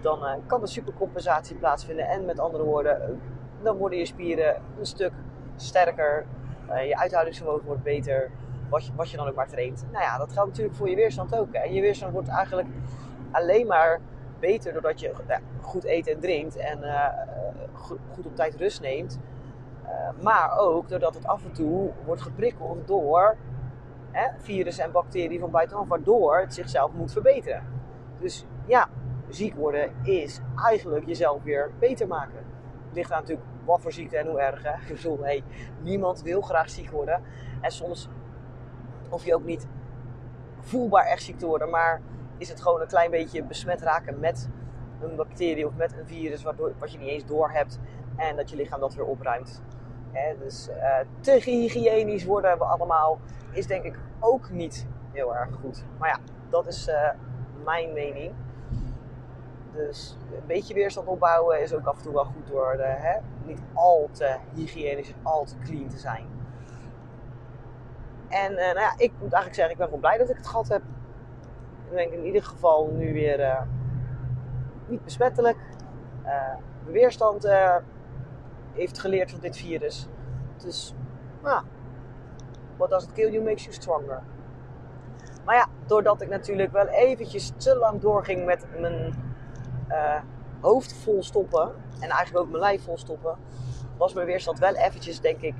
dan 0.02 0.24
uh, 0.24 0.32
kan 0.46 0.62
de 0.62 0.68
supercompensatie 0.68 1.56
plaatsvinden. 1.56 2.08
En 2.08 2.25
met 2.25 2.40
andere 2.40 2.64
woorden, 2.64 3.22
dan 3.62 3.78
worden 3.78 4.00
je 4.00 4.06
spieren 4.06 4.62
een 4.80 4.86
stuk 4.86 5.14
sterker. 5.56 6.25
Uh, 6.70 6.88
je 6.88 6.98
uithoudingsvermogen 6.98 7.66
wordt 7.66 7.84
beter. 7.84 8.32
Wat 8.70 8.86
je, 8.86 8.92
wat 8.96 9.10
je 9.10 9.18
dan 9.18 9.28
ook 9.28 9.36
maar 9.36 9.48
traint. 9.48 9.86
Nou 9.92 10.04
ja, 10.04 10.18
dat 10.18 10.32
geldt 10.32 10.50
natuurlijk 10.50 10.75
voor 10.75 10.90
je 10.90 10.96
weerstand 10.96 11.36
ook. 11.36 11.54
En 11.54 11.74
je 11.74 11.82
weerstand 11.82 12.14
wordt 12.14 12.28
eigenlijk 12.28 12.68
alleen 13.32 13.68
maar 13.68 14.00
beter 14.39 14.74
doordat 14.74 15.00
je 15.00 15.12
goed 15.62 15.86
eet 15.86 16.08
en 16.08 16.20
drinkt. 16.20 16.56
En 16.56 16.80
goed, 17.74 18.00
goed 18.13 18.25
op 18.25 18.36
tijd 18.36 18.56
rust 18.56 18.82
neemt. 18.82 19.20
Uh, 19.86 20.24
maar 20.24 20.58
ook 20.58 20.89
doordat 20.89 21.13
het 21.13 21.27
af 21.27 21.44
en 21.44 21.51
toe 21.51 21.92
wordt 22.06 22.22
geprikkeld 22.22 22.88
door 22.88 23.38
hè, 24.12 24.27
virussen 24.38 24.84
en 24.84 24.92
bacteriën 24.92 25.39
van 25.39 25.51
buitenaf, 25.51 25.88
waardoor 25.88 26.39
het 26.39 26.54
zichzelf 26.54 26.92
moet 26.94 27.12
verbeteren. 27.12 27.63
Dus 28.20 28.46
ja, 28.65 28.89
ziek 29.30 29.56
worden 29.56 29.92
is 30.04 30.39
eigenlijk 30.56 31.06
jezelf 31.06 31.44
weer 31.44 31.72
beter 31.80 32.08
maken. 32.08 32.38
Het 32.86 32.96
ligt 32.96 33.12
aan 33.12 33.20
natuurlijk 33.20 33.48
wat 33.65 33.82
voor 33.82 33.92
ziekte 33.92 34.18
en 34.18 34.27
hoe 34.27 34.39
erg. 34.39 34.63
Hè? 34.63 34.72
Ik 34.94 35.01
bedoel, 35.01 35.24
hey, 35.24 35.44
niemand 35.82 36.22
wil 36.22 36.42
graag 36.42 36.70
ziek 36.70 36.89
worden. 36.89 37.22
En 37.62 37.72
soms 37.72 38.10
hoef 39.10 39.25
je 39.25 39.36
ook 39.36 39.46
niet 39.46 39.68
voelbaar 40.60 41.06
echt 41.06 41.24
ziek 41.24 41.39
te 41.39 41.46
worden, 41.46 41.70
maar 41.70 42.01
is 42.38 42.50
het 42.50 42.62
gewoon 42.62 42.82
een 42.82 42.88
klein 42.88 43.12
beetje 43.12 43.44
besmet 43.44 43.82
raken 43.82 44.20
met 44.20 44.50
een 45.01 45.15
bacterie 45.15 45.68
of 45.68 45.75
met 45.75 45.94
een 45.94 46.08
virus, 46.08 46.44
waardoor, 46.44 46.74
wat 46.80 46.92
je 46.92 46.98
niet 46.98 47.10
eens 47.10 47.25
door 47.25 47.51
hebt. 47.51 47.80
En 48.15 48.36
dat 48.36 48.50
je 48.50 48.56
lichaam 48.56 48.80
dat 48.80 48.96
weer 48.96 49.06
opruimt. 49.06 49.62
Dus 50.39 50.70
uh, 50.70 50.98
te 51.20 51.32
hygiënisch 51.32 52.25
worden 52.25 52.58
we 52.58 52.63
allemaal 52.63 53.20
is 53.51 53.68
denk 53.68 53.84
ik 53.84 54.00
ook 54.20 54.50
niet 54.50 54.88
heel 55.12 55.36
erg 55.36 55.50
goed. 55.62 55.84
Maar 55.98 56.10
ja, 56.10 56.20
dat 56.50 56.68
is 56.68 56.88
uh, 56.88 57.10
mijn 57.63 57.94
mening. 57.94 58.34
Dus 59.72 60.18
een 60.32 60.48
beetje 60.48 60.74
weerstand 60.74 61.08
opbouwen 61.08 61.62
is 61.62 61.74
ook 61.74 61.86
af 61.86 61.98
en 61.98 62.04
toe 62.04 62.13
wel 62.13 62.25
goed 62.25 62.48
door 62.48 62.74
hè, 62.77 63.20
niet 63.44 63.62
al 63.74 64.10
te 64.12 64.38
hygiënisch 64.54 65.08
en 65.08 65.20
al 65.24 65.46
te 65.46 65.58
clean 65.63 65.88
te 65.88 65.98
zijn. 65.98 66.25
En 68.30 68.51
uh, 68.51 68.58
nou 68.58 68.80
ja, 68.80 68.94
ik 68.98 69.12
moet 69.12 69.34
eigenlijk 69.34 69.56
zeggen, 69.56 69.72
ik 69.72 69.77
ben 69.77 69.86
gewoon 69.86 70.00
blij 70.00 70.18
dat 70.18 70.30
ik 70.30 70.38
het 70.38 70.48
gehad 70.48 70.68
heb. 70.68 70.82
Ik 71.89 71.96
denk 71.96 72.12
in 72.12 72.25
ieder 72.25 72.44
geval 72.44 72.89
nu 72.94 73.13
weer 73.13 73.39
uh, 73.39 73.62
niet 74.88 75.04
besmettelijk. 75.04 75.58
Uh, 76.25 76.54
de 76.86 76.92
weerstand 76.92 77.48
heeft 78.74 79.00
geleerd 79.00 79.32
van 79.32 79.39
dit 79.39 79.58
virus. 79.58 80.08
Dus, 80.58 80.94
what 82.77 82.89
does 82.89 83.04
it 83.04 83.13
kill 83.13 83.32
you 83.32 83.44
makes 83.44 83.63
you 83.63 83.74
stronger. 83.74 84.22
Maar 85.46 85.56
ja, 85.56 85.68
doordat 85.86 86.22
ik 86.22 86.30
natuurlijk 86.30 86.72
wel 86.72 86.88
eventjes 86.88 87.51
te 87.58 87.75
lang 87.75 88.01
doorging 88.01 88.46
met 88.46 88.65
mijn 88.80 89.13
hoofd 90.60 90.94
vol 90.94 91.24
stoppen 91.24 91.72
en 92.00 92.10
eigenlijk 92.10 92.46
ook 92.46 92.50
mijn 92.50 92.63
lijf 92.63 92.84
vol 92.84 92.98
stoppen, 92.98 93.38
was 93.98 94.13
mijn 94.13 94.27
weerstand 94.27 94.60
wel 94.60 94.75
eventjes, 94.75 95.20
denk 95.20 95.42
ik, 95.42 95.56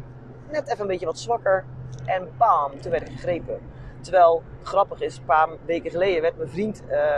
net 0.52 0.68
even 0.68 0.82
een 0.82 0.88
beetje 0.88 1.06
wat 1.06 1.20
zwakker. 1.20 1.66
En 2.06 2.30
bam, 2.38 2.80
toen 2.82 2.92
werd 2.92 3.08
ik 3.08 3.16
gegrepen. 3.16 3.60
Terwijl, 4.06 4.44
grappig 4.64 5.02
is, 5.02 5.18
een 5.18 5.26
paar 5.26 5.50
weken 5.66 5.92
geleden 5.92 6.22
werd 6.22 6.38
mijn 6.38 6.50
vriend 6.50 6.84
uh, 6.90 7.18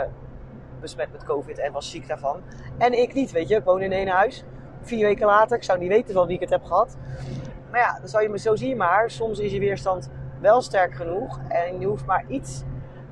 besmet 0.80 1.12
met 1.12 1.24
COVID 1.24 1.58
en 1.58 1.72
was 1.72 1.90
ziek 1.90 2.08
daarvan. 2.08 2.40
En 2.78 2.98
ik 2.98 3.14
niet, 3.14 3.30
weet 3.30 3.48
je. 3.48 3.56
Ik 3.56 3.64
woon 3.64 3.82
in 3.82 3.92
één 3.92 4.08
huis. 4.08 4.44
Vier 4.80 5.06
weken 5.06 5.26
later, 5.26 5.56
ik 5.56 5.62
zou 5.62 5.78
niet 5.78 5.88
weten 5.88 6.14
van 6.14 6.26
wie 6.26 6.34
ik 6.34 6.40
het 6.40 6.50
heb 6.50 6.64
gehad. 6.64 6.96
Maar 7.70 7.80
ja, 7.80 7.98
dan 7.98 8.08
zou 8.08 8.22
je 8.22 8.28
me 8.28 8.38
zo 8.38 8.56
zien 8.56 8.76
maar. 8.76 9.10
Soms 9.10 9.38
is 9.38 9.52
je 9.52 9.58
weerstand 9.58 10.10
wel 10.40 10.62
sterk 10.62 10.94
genoeg. 10.94 11.40
En 11.48 11.80
je 11.80 11.86
hoeft 11.86 12.06
maar 12.06 12.24
iets, 12.28 12.62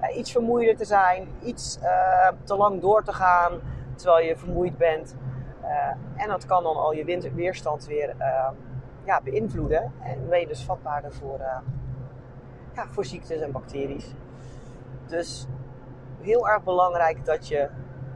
uh, 0.02 0.16
iets 0.16 0.32
vermoeider 0.32 0.76
te 0.76 0.84
zijn. 0.84 1.28
Iets 1.42 1.78
uh, 1.82 2.28
te 2.44 2.56
lang 2.56 2.80
door 2.80 3.04
te 3.04 3.12
gaan 3.12 3.60
terwijl 3.94 4.26
je 4.26 4.36
vermoeid 4.36 4.76
bent. 4.76 5.16
en 6.16 6.28
dat 6.28 6.46
kan 6.46 6.62
dan 6.62 6.76
al 6.76 6.92
je 6.92 7.30
weerstand 7.34 7.86
weer 7.86 8.14
ja, 9.04 9.20
beïnvloeden. 9.24 9.92
En 10.02 10.28
ben 10.28 10.40
je 10.40 10.46
dus 10.46 10.64
vatbaarder 10.64 11.12
voor, 11.12 11.40
voor 12.90 13.04
ziektes 13.04 13.40
en 13.40 13.52
bacteriën. 13.52 14.02
Dus 15.06 15.46
heel 16.20 16.48
erg 16.48 16.64
belangrijk 16.64 17.24
dat 17.24 17.48
je 17.48 17.68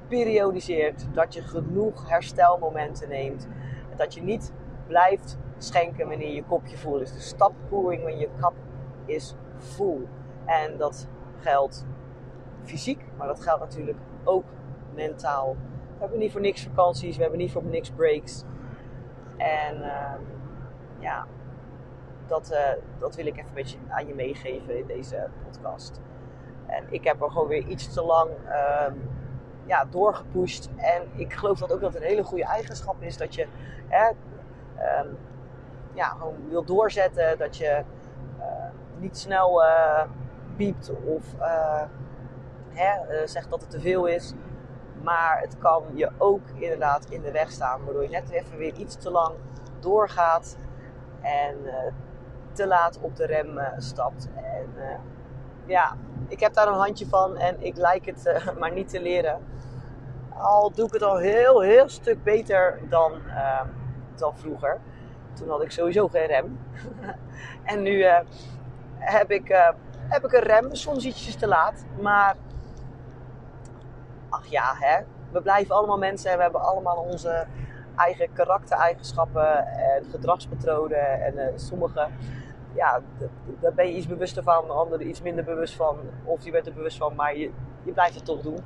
periodiseert, 0.08 1.06
dat 1.14 1.34
je 1.34 1.42
genoeg 1.42 2.08
herstelmomenten 2.08 3.08
neemt. 3.08 3.48
Dat 3.96 4.14
je 4.14 4.22
niet 4.22 4.52
blijft 4.86 5.38
schenken 5.58 6.08
wanneer 6.08 6.34
je 6.34 6.44
kopje 6.44 6.76
vol 6.76 6.98
is. 6.98 7.12
Dus 7.12 7.28
stop 7.28 7.52
when 7.70 8.18
your 8.18 8.28
cup 8.40 8.54
is 9.06 9.34
full. 9.58 10.06
En 10.44 10.76
dat 10.76 11.08
geldt 11.38 11.86
fysiek, 12.64 13.04
maar 13.16 13.26
dat 13.26 13.42
geldt 13.42 13.60
natuurlijk 13.60 13.98
ook 14.24 14.44
mentaal. 14.94 15.56
We 15.94 16.00
hebben 16.00 16.18
niet 16.18 16.32
voor 16.32 16.40
niks 16.40 16.62
vakanties, 16.62 17.16
we 17.16 17.22
hebben 17.22 17.40
niet 17.40 17.52
voor 17.52 17.64
niks 17.64 17.90
breaks. 17.90 18.44
En 19.36 19.76
uh, 19.76 20.14
ja, 20.98 21.26
dat, 22.30 22.50
uh, 22.52 22.58
dat 22.98 23.14
wil 23.14 23.26
ik 23.26 23.36
even 23.36 23.48
een 23.48 23.54
beetje 23.54 23.78
aan 23.88 24.06
je 24.06 24.14
meegeven 24.14 24.78
in 24.78 24.86
deze 24.86 25.28
podcast. 25.44 26.00
En 26.66 26.84
ik 26.88 27.04
heb 27.04 27.22
er 27.22 27.30
gewoon 27.30 27.48
weer 27.48 27.66
iets 27.66 27.92
te 27.92 28.02
lang 28.02 28.30
uh, 28.48 28.92
ja, 29.66 29.84
doorgepusht. 29.84 30.68
En 30.76 31.02
ik 31.14 31.32
geloof 31.32 31.58
dat 31.58 31.72
ook 31.72 31.80
dat 31.80 31.94
een 31.94 32.02
hele 32.02 32.24
goede 32.24 32.44
eigenschap 32.44 33.02
is. 33.02 33.16
Dat 33.16 33.34
je 33.34 33.46
hè, 33.88 34.10
uh, 34.76 35.10
ja, 35.92 36.08
gewoon 36.08 36.48
wil 36.48 36.64
doorzetten. 36.64 37.38
Dat 37.38 37.56
je 37.56 37.82
uh, 38.38 38.44
niet 38.98 39.18
snel 39.18 39.62
uh, 39.62 40.02
piept 40.56 40.92
of 41.04 41.24
hè, 42.68 43.26
zegt 43.26 43.50
dat 43.50 43.60
het 43.60 43.70
te 43.70 43.80
veel 43.80 44.06
is. 44.06 44.34
Maar 45.02 45.40
het 45.40 45.58
kan 45.58 45.84
je 45.94 46.10
ook 46.18 46.48
inderdaad 46.54 47.06
in 47.10 47.22
de 47.22 47.30
weg 47.30 47.50
staan. 47.50 47.84
Waardoor 47.84 48.02
je 48.02 48.08
net 48.08 48.30
even 48.30 48.56
weer 48.58 48.74
iets 48.74 48.96
te 48.96 49.10
lang 49.10 49.34
doorgaat. 49.80 50.56
En 51.20 51.56
te 52.52 52.66
laat 52.66 52.98
op 53.00 53.16
de 53.16 53.26
rem 53.26 53.58
uh, 53.58 53.66
stapt. 53.76 54.28
En 54.34 54.68
uh, 54.76 54.84
ja, 55.66 55.96
ik 56.28 56.40
heb 56.40 56.54
daar 56.54 56.68
een 56.68 56.74
handje 56.74 57.06
van 57.06 57.36
en 57.36 57.56
ik 57.64 57.76
lijk 57.76 58.06
het 58.06 58.42
maar 58.58 58.72
niet 58.72 58.88
te 58.88 59.00
leren. 59.00 59.38
Al 60.38 60.70
doe 60.70 60.86
ik 60.86 60.92
het 60.92 61.02
al 61.02 61.16
heel, 61.16 61.60
heel 61.60 61.88
stuk 61.88 62.22
beter 62.22 62.78
dan, 62.88 63.12
dan 64.14 64.38
vroeger. 64.38 64.80
Toen 65.32 65.48
had 65.48 65.62
ik 65.62 65.70
sowieso 65.70 66.08
geen 66.08 66.26
rem. 66.26 66.60
en 67.72 67.82
nu 67.82 68.04
heb, 68.98 69.30
ik, 69.30 69.74
heb 70.08 70.24
ik 70.24 70.32
een 70.32 70.42
rem, 70.42 70.74
soms 70.74 71.04
ietsjes 71.04 71.36
te 71.36 71.46
laat. 71.46 71.84
Maar 72.00 72.36
ach 74.28 74.46
ja, 74.46 74.74
hè, 74.78 74.98
we 75.32 75.42
blijven 75.42 75.74
allemaal 75.74 75.98
mensen 75.98 76.30
en 76.30 76.36
we 76.36 76.42
hebben 76.42 76.62
allemaal 76.62 76.96
onze 76.96 77.46
eigen 77.96 78.32
karaktereigenschappen 78.32 79.66
en 79.66 80.04
gedragspatronen. 80.10 81.22
En 81.22 81.34
uh, 81.34 81.44
sommige, 81.54 82.06
ja, 82.74 83.00
daar 83.60 83.74
ben 83.74 83.86
je 83.86 83.94
iets 83.94 84.06
bewuster 84.06 84.42
van, 84.42 84.70
anderen 84.70 85.08
iets 85.08 85.22
minder 85.22 85.44
bewust 85.44 85.74
van. 85.74 85.98
Of 86.24 86.44
je 86.44 86.50
bent 86.50 86.66
er 86.66 86.72
bewust 86.72 86.96
van, 86.96 87.14
maar 87.14 87.36
je, 87.36 87.50
je 87.82 87.92
blijft 87.92 88.14
het 88.14 88.24
toch 88.24 88.40
doen. 88.40 88.58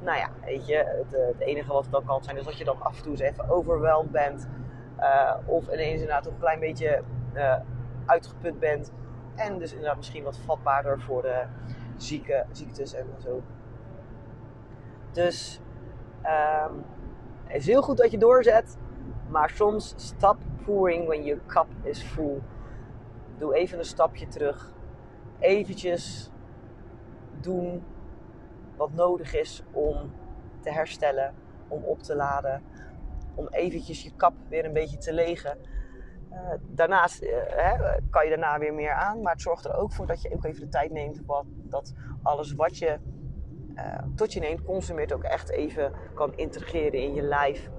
Nou 0.00 0.18
ja, 0.18 0.28
weet 0.44 0.66
je, 0.66 0.76
het, 0.76 1.14
eh, 1.14 1.26
het 1.26 1.40
enige 1.40 1.72
wat 1.72 1.82
het 1.82 1.92
dan 1.92 2.04
kan 2.04 2.24
zijn 2.24 2.36
is 2.36 2.44
dat 2.44 2.58
je 2.58 2.64
dan 2.64 2.82
af 2.82 2.96
en 2.96 3.02
toe 3.02 3.10
eens 3.10 3.20
even 3.20 3.50
overweldigd 3.50 4.10
bent. 4.10 4.48
Uh, 5.00 5.34
of 5.44 5.64
ineens 5.64 6.00
inderdaad 6.00 6.26
een 6.26 6.38
klein 6.38 6.60
beetje 6.60 7.02
uh, 7.34 7.56
uitgeput 8.06 8.58
bent. 8.58 8.92
En 9.34 9.58
dus 9.58 9.70
inderdaad 9.70 9.96
misschien 9.96 10.24
wat 10.24 10.38
vatbaarder 10.38 11.00
voor 11.00 11.22
de 11.22 11.42
zieke, 11.96 12.44
ziektes 12.50 12.94
en 12.94 13.06
zo. 13.18 13.42
Dus 15.12 15.60
um, 16.22 16.84
het 17.44 17.56
is 17.56 17.66
heel 17.66 17.82
goed 17.82 17.96
dat 17.96 18.10
je 18.10 18.18
doorzet, 18.18 18.76
maar 19.28 19.50
soms 19.50 19.94
stop 19.96 20.36
pouring 20.64 21.06
when 21.06 21.24
your 21.24 21.40
cup 21.46 21.66
is 21.82 22.02
full. 22.02 22.40
Doe 23.38 23.54
even 23.54 23.78
een 23.78 23.84
stapje 23.84 24.26
terug. 24.26 24.72
Eventjes 25.38 26.30
doen 27.40 27.82
wat 28.76 28.92
nodig 28.92 29.34
is 29.34 29.62
om 29.72 30.12
te 30.60 30.70
herstellen, 30.70 31.34
om 31.68 31.84
op 31.84 32.02
te 32.02 32.16
laden, 32.16 32.62
om 33.34 33.48
eventjes 33.48 34.02
je 34.02 34.10
kap 34.16 34.34
weer 34.48 34.64
een 34.64 34.72
beetje 34.72 34.98
te 34.98 35.12
legen. 35.12 35.58
Uh, 36.30 36.38
daarnaast 36.60 37.22
uh, 37.22 37.30
hè, 37.46 37.98
kan 38.10 38.24
je 38.24 38.30
daarna 38.30 38.58
weer 38.58 38.74
meer 38.74 38.92
aan, 38.92 39.22
maar 39.22 39.32
het 39.32 39.42
zorgt 39.42 39.64
er 39.64 39.76
ook 39.76 39.92
voor 39.92 40.06
dat 40.06 40.22
je 40.22 40.34
ook 40.34 40.44
even 40.44 40.60
de 40.60 40.68
tijd 40.68 40.90
neemt 40.90 41.20
wat, 41.26 41.44
dat 41.48 41.94
alles 42.22 42.54
wat 42.54 42.78
je 42.78 42.98
uh, 43.74 43.98
tot 44.14 44.32
je 44.32 44.40
neemt, 44.40 44.62
consumeert 44.62 45.12
ook 45.12 45.22
echt 45.22 45.50
even 45.50 45.92
kan 46.14 46.36
integreren 46.36 47.00
in 47.00 47.14
je 47.14 47.22
lijf. 47.22 47.70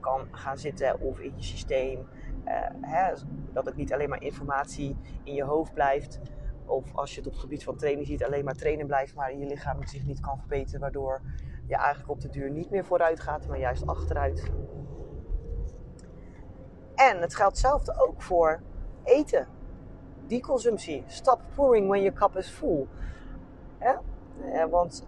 Kan 0.00 0.28
gaan 0.30 0.58
zitten 0.58 1.00
of 1.00 1.18
in 1.18 1.32
je 1.36 1.42
systeem. 1.42 2.08
Uh, 2.46 2.54
hè, 2.80 3.12
dat 3.52 3.64
het 3.64 3.76
niet 3.76 3.92
alleen 3.92 4.08
maar 4.08 4.22
informatie 4.22 4.96
in 5.24 5.34
je 5.34 5.44
hoofd 5.44 5.74
blijft. 5.74 6.20
Of 6.66 6.94
als 6.94 7.10
je 7.10 7.16
het 7.16 7.26
op 7.26 7.32
het 7.32 7.42
gebied 7.42 7.64
van 7.64 7.76
trainen 7.76 8.06
ziet, 8.06 8.24
alleen 8.24 8.44
maar 8.44 8.54
trainen 8.54 8.86
blijft, 8.86 9.14
maar 9.14 9.36
je 9.36 9.46
lichaam 9.46 9.86
zich 9.86 10.04
niet 10.04 10.20
kan 10.20 10.38
verbeteren. 10.38 10.80
Waardoor 10.80 11.20
je 11.66 11.76
eigenlijk 11.76 12.10
op 12.10 12.20
de 12.20 12.28
duur 12.28 12.50
niet 12.50 12.70
meer 12.70 12.84
vooruit 12.84 13.20
gaat, 13.20 13.46
maar 13.46 13.58
juist 13.58 13.86
achteruit. 13.86 14.50
En 16.94 17.20
het 17.20 17.34
geldt 17.34 17.52
hetzelfde 17.52 17.94
ook 18.00 18.22
voor 18.22 18.60
eten. 19.04 19.46
Die 20.26 20.42
consumptie. 20.42 21.04
Stop 21.06 21.40
pouring 21.54 21.88
when 21.88 22.02
your 22.02 22.18
cup 22.18 22.36
is 22.36 22.48
full. 22.48 22.86
Eh, 23.78 24.64
want 24.70 25.06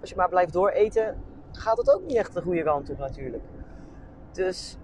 als 0.00 0.10
je 0.10 0.16
maar 0.16 0.28
blijft 0.28 0.52
dooreten, 0.52 1.22
gaat 1.52 1.76
het 1.76 1.94
ook 1.94 2.02
niet 2.02 2.16
echt 2.16 2.34
de 2.34 2.42
goede 2.42 2.62
kant 2.62 2.90
op 2.90 2.98
natuurlijk. 2.98 3.44
Dus 4.32 4.78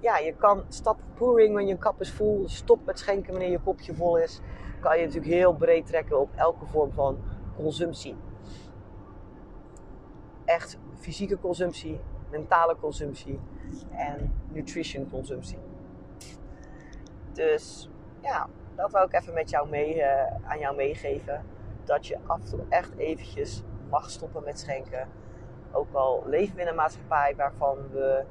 ja, 0.00 0.18
je 0.18 0.34
kan 0.34 0.64
stop 0.68 0.98
pouring 1.14 1.54
wanneer 1.54 1.72
je 1.72 1.78
kap 1.78 2.00
is 2.00 2.12
vol. 2.12 2.42
Stop 2.46 2.84
met 2.84 2.98
schenken 2.98 3.30
wanneer 3.30 3.50
je 3.50 3.58
kopje 3.58 3.94
vol 3.94 4.18
is. 4.18 4.40
Kan 4.80 4.98
je 4.98 5.04
natuurlijk 5.04 5.32
heel 5.32 5.54
breed 5.54 5.86
trekken 5.86 6.20
op 6.20 6.30
elke 6.36 6.66
vorm 6.66 6.92
van 6.92 7.18
consumptie. 7.56 8.16
Echt 10.44 10.78
fysieke 10.94 11.38
consumptie, 11.38 12.00
mentale 12.30 12.76
consumptie 12.76 13.40
en 13.90 14.32
nutrition 14.48 15.10
consumptie. 15.10 15.58
Dus 17.32 17.90
ja, 18.20 18.48
dat 18.74 18.92
wil 18.92 19.02
ik 19.02 19.12
even 19.12 19.34
met 19.34 19.50
jou 19.50 19.68
mee, 19.68 19.96
uh, 19.96 20.26
aan 20.42 20.58
jou 20.58 20.76
meegeven 20.76 21.44
dat 21.84 22.06
je 22.06 22.18
af 22.26 22.40
en 22.40 22.46
toe 22.46 22.60
echt 22.68 22.96
eventjes 22.96 23.62
mag 23.90 24.10
stoppen 24.10 24.44
met 24.44 24.58
schenken. 24.58 25.08
Ook 25.72 25.92
al 25.92 26.22
leven 26.26 26.56
we 26.56 26.62
in 26.62 26.68
een 26.68 26.74
maatschappij 26.74 27.34
waarvan 27.36 27.76
we 27.90 28.04
eh, 28.04 28.24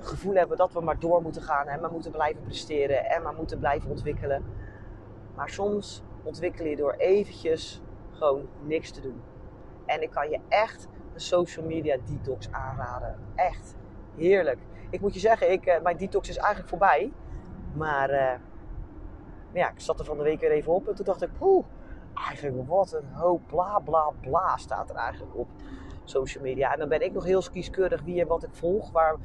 gevoel 0.00 0.34
hebben 0.34 0.56
dat 0.56 0.72
we 0.72 0.80
maar 0.80 0.98
door 0.98 1.22
moeten 1.22 1.42
gaan 1.42 1.66
en 1.66 1.80
maar 1.80 1.90
moeten 1.90 2.10
blijven 2.10 2.42
presteren 2.42 3.04
en 3.04 3.22
maar 3.22 3.34
moeten 3.34 3.58
blijven 3.58 3.90
ontwikkelen. 3.90 4.44
Maar 5.34 5.48
soms 5.48 6.02
ontwikkel 6.22 6.66
je 6.66 6.76
door 6.76 6.92
eventjes 6.92 7.82
gewoon 8.10 8.48
niks 8.62 8.90
te 8.90 9.00
doen. 9.00 9.22
En 9.86 10.02
ik 10.02 10.10
kan 10.10 10.30
je 10.30 10.40
echt 10.48 10.88
een 11.14 11.20
social 11.20 11.66
media 11.66 11.98
detox 12.04 12.52
aanraden. 12.52 13.18
Echt 13.34 13.76
heerlijk. 14.16 14.58
Ik 14.90 15.00
moet 15.00 15.14
je 15.14 15.20
zeggen, 15.20 15.52
ik, 15.52 15.66
eh, 15.66 15.82
mijn 15.82 15.96
detox 15.96 16.28
is 16.28 16.36
eigenlijk 16.36 16.68
voorbij. 16.68 17.12
Maar 17.72 18.10
uh, 18.10 18.32
ja, 19.52 19.70
ik 19.70 19.80
zat 19.80 19.98
er 19.98 20.04
van 20.04 20.16
de 20.16 20.22
week 20.22 20.40
weer 20.40 20.50
even 20.50 20.72
op 20.72 20.88
en 20.88 20.94
toen 20.94 21.04
dacht 21.04 21.22
ik, 21.22 21.38
poeh, 21.38 21.64
eigenlijk 22.14 22.68
wat 22.68 22.92
een 22.92 23.12
hoop 23.12 23.40
bla 23.46 23.78
bla 23.78 24.10
bla 24.20 24.56
staat 24.56 24.90
er 24.90 24.96
eigenlijk 24.96 25.36
op 25.36 25.48
social 26.04 26.42
media. 26.42 26.72
En 26.72 26.78
dan 26.78 26.88
ben 26.88 27.00
ik 27.00 27.12
nog 27.12 27.24
heel 27.24 27.42
kieskeurig 27.52 28.02
wie 28.02 28.20
en 28.20 28.26
wat 28.26 28.42
ik 28.42 28.54
volg. 28.54 28.90
Waar, 28.90 29.16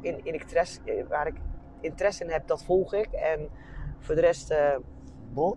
in, 0.00 0.24
in 0.24 0.34
interesse, 0.34 0.80
waar 1.08 1.26
ik 1.26 1.34
interesse 1.80 2.24
in 2.24 2.30
heb, 2.30 2.46
dat 2.46 2.64
volg 2.64 2.94
ik. 2.94 3.12
En 3.12 3.48
voor 3.98 4.14
de 4.14 4.20
rest, 4.20 4.50
uh, 4.50 5.50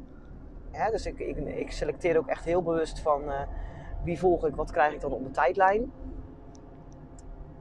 Hè? 0.71 0.91
Dus 0.91 1.05
ik, 1.05 1.19
ik, 1.19 1.37
ik, 1.37 1.71
selecteer 1.71 2.17
ook 2.17 2.27
echt 2.27 2.45
heel 2.45 2.63
bewust 2.63 2.99
van 2.99 3.21
wie 4.03 4.19
volg 4.19 4.45
ik, 4.45 4.55
wat 4.55 4.71
krijg 4.71 4.93
ik 4.93 5.01
dan 5.01 5.11
op 5.11 5.23
de 5.23 5.31
tijdlijn. 5.31 5.91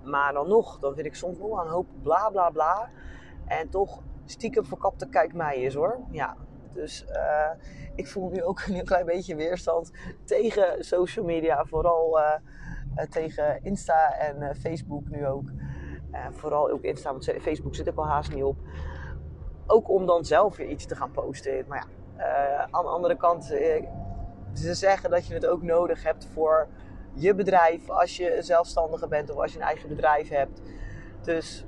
Maar 0.02 0.32
dan 0.32 0.48
nog, 0.48 0.78
dan 0.78 0.94
vind 0.94 1.06
ik 1.06 1.14
soms 1.14 1.38
nog 1.38 1.64
een 1.64 1.70
hoop 1.70 1.86
bla 2.02 2.28
bla 2.28 2.50
bla. 2.50 2.90
En 3.46 3.68
toch 3.68 4.02
stiekem 4.24 4.64
verkapte 4.64 5.08
kijk 5.08 5.34
mij 5.34 5.56
is 5.56 5.74
hoor. 5.74 6.00
Ja, 6.10 6.36
dus 6.72 7.04
uh, 7.08 7.50
ik 7.94 8.08
voel 8.08 8.30
nu 8.30 8.42
ook 8.42 8.62
een 8.66 8.84
klein 8.84 9.06
beetje 9.06 9.34
weerstand 9.34 9.90
tegen 10.24 10.84
social 10.84 11.24
media. 11.24 11.64
Vooral 11.64 12.18
uh, 12.18 12.34
tegen 13.10 13.62
Insta 13.62 14.14
en 14.18 14.56
Facebook 14.56 15.08
nu 15.08 15.26
ook. 15.26 15.50
vooral 16.30 16.70
ook 16.70 16.82
Insta, 16.82 17.10
want 17.10 17.34
Facebook 17.40 17.74
zit 17.74 17.86
er 17.86 17.94
wel 17.94 18.06
haast 18.06 18.34
niet 18.34 18.44
op. 18.44 18.56
Ook 19.66 19.90
om 19.90 20.06
dan 20.06 20.24
zelf 20.24 20.56
weer 20.56 20.68
iets 20.68 20.86
te 20.86 20.96
gaan 20.96 21.10
posten. 21.10 21.64
Maar 21.68 21.86
ja, 22.16 22.68
aan 22.70 22.84
de 22.84 22.90
andere 22.90 23.16
kant, 23.16 23.44
ze 24.54 24.74
zeggen 24.74 25.10
dat 25.10 25.26
je 25.26 25.34
het 25.34 25.46
ook 25.46 25.62
nodig 25.62 26.02
hebt 26.02 26.26
voor 26.26 26.68
je 27.12 27.34
bedrijf. 27.34 27.90
Als 27.90 28.16
je 28.16 28.36
zelfstandige 28.40 29.08
bent 29.08 29.30
of 29.30 29.36
als 29.36 29.52
je 29.52 29.58
een 29.58 29.64
eigen 29.64 29.88
bedrijf 29.88 30.28
hebt. 30.28 30.62
Dus 31.22 31.64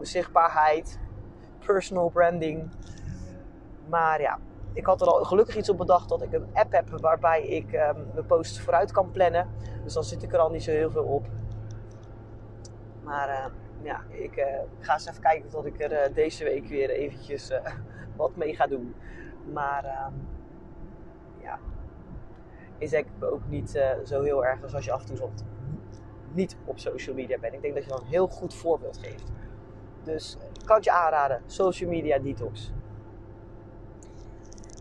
zichtbaarheid, 0.00 0.98
personal 1.58 2.08
branding. 2.08 2.70
Maar 3.88 4.20
ja, 4.20 4.38
ik 4.74 4.86
had 4.86 5.00
er 5.00 5.06
al 5.06 5.24
gelukkig 5.24 5.56
iets 5.56 5.68
op 5.68 5.78
bedacht 5.78 6.08
dat 6.08 6.22
ik 6.22 6.32
een 6.32 6.46
app 6.52 6.72
heb 6.72 6.88
waarbij 6.88 7.46
ik 7.46 7.72
um, 7.72 8.06
mijn 8.14 8.26
posts 8.26 8.60
vooruit 8.60 8.92
kan 8.92 9.10
plannen. 9.10 9.48
Dus 9.82 9.92
dan 9.92 10.04
zit 10.04 10.22
ik 10.22 10.32
er 10.32 10.38
al 10.38 10.50
niet 10.50 10.62
zo 10.62 10.70
heel 10.70 10.90
veel 10.90 11.04
op. 11.04 11.26
Maar 13.02 13.28
uh, 13.28 13.46
ja, 13.82 14.00
ik 14.08 14.36
uh, 14.36 14.44
ga 14.78 14.92
eens 14.92 15.06
even 15.06 15.22
kijken 15.22 15.58
of 15.58 15.64
ik 15.64 15.82
er 15.82 15.92
uh, 15.92 16.14
deze 16.14 16.44
week 16.44 16.66
weer 16.66 16.90
eventjes 16.90 17.52
wat 18.16 18.36
mee 18.36 18.54
ga 18.56 18.66
doen. 18.66 18.94
Maar 19.52 19.84
ehm, 19.84 20.12
ja, 21.42 21.58
is 22.78 22.92
ik 22.92 23.06
ook 23.20 23.48
niet 23.48 23.70
zo 24.04 24.22
heel 24.22 24.44
erg 24.44 24.74
als 24.74 24.84
je 24.84 24.92
af 24.92 25.08
en 25.08 25.14
toe 25.14 25.28
niet 26.32 26.56
op 26.64 26.78
social 26.78 27.14
media 27.14 27.38
bent. 27.38 27.54
Ik 27.54 27.62
denk 27.62 27.74
dat 27.74 27.84
je 27.84 27.90
dan 27.90 28.00
een 28.00 28.06
heel 28.06 28.28
goed 28.28 28.54
voorbeeld 28.54 28.98
geeft. 28.98 29.32
Dus 30.02 30.38
ik 30.60 30.66
kan 30.66 30.76
het 30.76 30.84
je 30.84 30.92
aanraden, 30.92 31.42
social 31.46 31.90
media 31.90 32.18
detox 32.18 32.72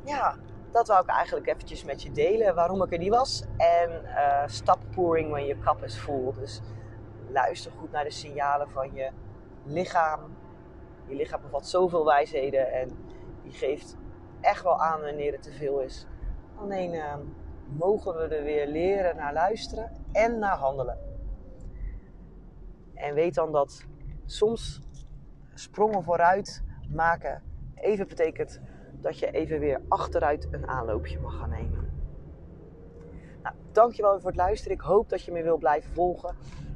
ja, 0.05 0.36
dat 0.72 0.88
wou 0.88 1.03
ik 1.03 1.10
eigenlijk 1.10 1.48
eventjes 1.48 1.83
met 1.83 2.01
je 2.01 2.12
delen 2.12 2.55
waarom 2.55 2.83
ik 2.83 2.91
er 2.91 2.98
niet 2.98 3.10
was. 3.10 3.43
En 3.57 3.89
uh, 4.05 4.43
stop 4.45 4.79
pouring 4.95 5.29
when 5.29 5.45
your 5.45 5.63
cup 5.63 5.83
is 5.83 5.95
full. 5.95 6.33
Dus 6.33 6.62
luister 7.29 7.72
goed 7.72 7.91
naar 7.91 8.03
de 8.03 8.12
signalen 8.12 8.69
van 8.69 8.93
je 8.93 9.10
lichaam. 9.63 10.19
Je 11.07 11.15
lichaam 11.15 11.41
bevat 11.41 11.67
zoveel 11.67 12.05
wijsheden 12.05 12.72
en 12.72 12.89
die 13.43 13.51
geeft 13.51 13.98
echt 14.41 14.63
wel 14.63 14.81
aan 14.81 15.01
wanneer 15.01 15.31
het 15.31 15.43
te 15.43 15.51
veel 15.51 15.79
is. 15.79 16.07
Alleen 16.55 16.93
uh, 16.93 17.15
mogen 17.65 18.15
we 18.15 18.36
er 18.36 18.43
weer 18.43 18.67
leren 18.67 19.15
naar 19.15 19.33
luisteren 19.33 19.91
en 20.12 20.39
naar 20.39 20.57
handelen. 20.57 20.98
En 22.93 23.13
weet 23.13 23.36
dan 23.36 23.51
dat 23.51 23.86
soms 24.25 24.81
sprongen 25.53 26.03
vooruit 26.03 26.63
maken 26.89 27.43
even 27.75 28.07
betekent 28.07 28.62
dat 29.03 29.19
je 29.19 29.31
even 29.31 29.60
weer 29.60 29.81
achteruit 29.88 30.48
een 30.51 30.67
aanloopje 30.67 31.19
mag 31.19 31.38
gaan 31.38 31.50
nemen. 31.50 31.91
Nou, 33.43 33.55
dankjewel 33.72 34.19
voor 34.19 34.29
het 34.29 34.39
luisteren. 34.39 34.77
Ik 34.77 34.83
hoop 34.83 35.10
dat 35.10 35.24
je 35.24 35.31
me 35.31 35.43
wil 35.43 35.57
blijven 35.57 35.93
volgen. 35.93 36.36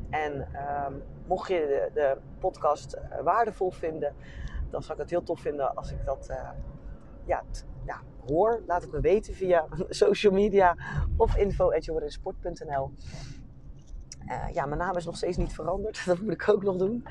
En 0.09 0.47
ehm, 0.53 0.93
mocht 1.27 1.49
je 1.49 1.89
de, 1.93 1.99
de 1.99 2.17
podcast 2.39 2.95
uh, 2.95 3.21
waardevol 3.21 3.71
vinden, 3.71 4.15
dan 4.69 4.81
zou 4.81 4.93
ik 4.93 4.99
het 4.99 5.09
heel 5.09 5.23
tof 5.23 5.39
vinden 5.39 5.75
als 5.75 5.91
ik 5.91 6.05
dat 6.05 6.27
uh, 6.29 6.49
ja, 7.25 7.43
hoor. 8.27 8.61
Laat 8.67 8.81
het 8.81 8.91
me 8.91 8.99
weten 8.99 9.33
via 9.33 9.65
social 9.89 10.33
media 10.33 10.75
of 11.17 11.35
info.jorinsport.nl. 11.35 12.91
Uh, 14.27 14.53
ja, 14.53 14.65
mijn 14.65 14.79
naam 14.79 14.95
is 14.95 15.05
nog 15.05 15.15
steeds 15.15 15.37
niet 15.37 15.53
veranderd. 15.53 16.01
Dat 16.05 16.19
moet 16.19 16.33
ik 16.33 16.49
ook 16.49 16.63
nog 16.63 16.77
doen. 16.77 17.05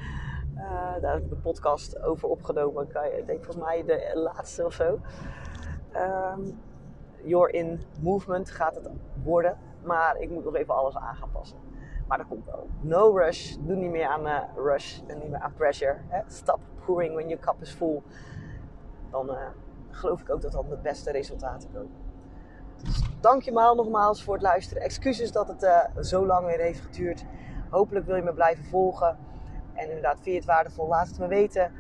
Uh, 0.56 0.62
daar 1.00 1.12
heb 1.12 1.24
ik 1.24 1.30
een 1.30 1.40
podcast 1.40 2.02
over 2.02 2.28
opgenomen. 2.28 2.88
Ik 3.18 3.26
denk 3.26 3.44
volgens 3.44 3.64
mij 3.64 3.84
de 3.84 4.10
laatste 4.14 4.64
of 4.64 4.72
zo. 4.72 5.00
Um, 5.96 6.60
You're 7.22 7.52
in 7.52 7.80
Movement 8.00 8.50
gaat 8.50 8.74
het 8.74 8.90
worden. 9.22 9.58
Maar 9.82 10.16
ik 10.16 10.30
moet 10.30 10.44
nog 10.44 10.54
even 10.54 10.74
alles 10.74 10.96
aan 10.96 11.16
gaan 11.16 11.30
passen. 11.32 11.58
Maar 12.08 12.18
dat 12.18 12.26
komt 12.26 12.44
wel. 12.44 12.66
No 12.80 13.16
rush. 13.16 13.56
Doe 13.60 13.76
niet 13.76 13.90
meer 13.90 14.06
aan 14.06 14.26
uh, 14.26 14.38
rush 14.56 15.00
en 15.06 15.18
niet 15.18 15.30
meer 15.30 15.40
aan 15.40 15.54
pressure. 15.54 15.96
Hè? 16.08 16.20
Stop 16.26 16.60
pouring 16.84 17.14
when 17.14 17.28
your 17.28 17.44
cup 17.44 17.56
is 17.60 17.70
full. 17.70 18.02
Dan 19.10 19.30
uh, 19.30 19.36
geloof 19.90 20.20
ik 20.20 20.30
ook 20.30 20.40
dat 20.40 20.52
dan 20.52 20.68
de 20.68 20.76
beste 20.76 21.10
resultaten 21.10 21.72
komen. 21.72 22.04
Dus 22.82 23.02
dankjewel 23.20 23.74
nogmaals 23.74 24.24
voor 24.24 24.34
het 24.34 24.42
luisteren. 24.42 24.82
Excuses 24.82 25.32
dat 25.32 25.48
het 25.48 25.90
zo 26.06 26.26
lang 26.26 26.46
weer 26.46 26.60
heeft 26.60 26.80
geduurd. 26.80 27.24
Hopelijk 27.70 28.06
wil 28.06 28.16
je 28.16 28.22
me 28.22 28.32
blijven 28.32 28.64
volgen. 28.64 29.18
En 29.76 29.86
inderdaad, 29.86 30.14
vind 30.14 30.24
je 30.24 30.34
het 30.34 30.44
waardevol? 30.44 30.88
Laat 30.88 31.08
het 31.08 31.18
me 31.18 31.26
weten. 31.26 31.72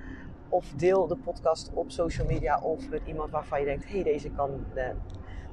Of 0.48 0.72
deel 0.76 1.06
de 1.06 1.16
podcast 1.16 1.70
op 1.74 1.90
social 1.90 2.26
media 2.26 2.60
of 2.60 2.88
met 2.88 3.00
iemand 3.04 3.30
waarvan 3.30 3.60
je 3.60 3.66
denkt: 3.66 3.88
hey, 3.88 4.02
deze 4.02 4.30
kan 4.30 4.64
de, 4.74 4.94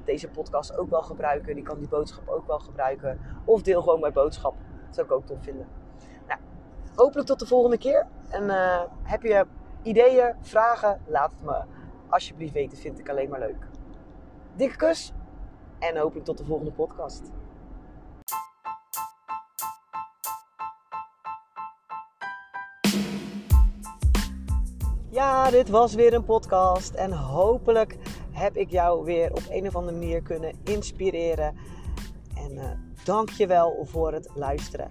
deze 0.04 0.28
podcast 0.28 0.78
ook 0.78 0.90
wel 0.90 1.02
gebruiken. 1.02 1.54
Die 1.54 1.64
kan 1.64 1.78
die 1.78 1.88
boodschap 1.88 2.28
ook 2.28 2.46
wel 2.46 2.58
gebruiken. 2.58 3.20
Of 3.44 3.62
deel 3.62 3.82
gewoon 3.82 4.00
mijn 4.00 4.12
boodschap. 4.12 4.54
Dat 4.86 4.94
zou 4.94 5.06
ik 5.06 5.12
ook 5.12 5.26
tof 5.26 5.42
vinden. 5.42 5.66
Nou, 6.26 6.40
hopelijk 6.94 7.26
tot 7.26 7.38
de 7.38 7.46
volgende 7.46 7.78
keer. 7.78 8.06
En 8.30 8.44
uh, 8.44 8.82
heb 9.02 9.22
je 9.22 9.46
ideeën, 9.82 10.34
vragen? 10.40 11.00
Laat 11.06 11.30
het 11.30 11.42
me 11.42 11.62
alsjeblieft 12.08 12.52
weten. 12.52 12.78
Vind 12.78 12.98
ik 12.98 13.08
alleen 13.08 13.30
maar 13.30 13.40
leuk. 13.40 13.66
Dikke 14.56 14.76
kus. 14.76 15.12
En 15.78 15.96
hopelijk 15.96 16.24
tot 16.24 16.38
de 16.38 16.44
volgende 16.44 16.72
podcast. 16.72 17.30
Ja, 25.14 25.50
dit 25.50 25.68
was 25.68 25.94
weer 25.94 26.14
een 26.14 26.24
podcast. 26.24 26.94
En 26.94 27.12
hopelijk 27.12 27.96
heb 28.30 28.56
ik 28.56 28.70
jou 28.70 29.04
weer 29.04 29.30
op 29.30 29.42
een 29.48 29.66
of 29.66 29.76
andere 29.76 29.98
manier 29.98 30.22
kunnen 30.22 30.52
inspireren. 30.64 31.56
En 32.36 32.52
uh, 32.52 32.64
dank 33.04 33.30
je 33.30 33.46
wel 33.46 33.86
voor 33.90 34.12
het 34.12 34.28
luisteren. 34.34 34.88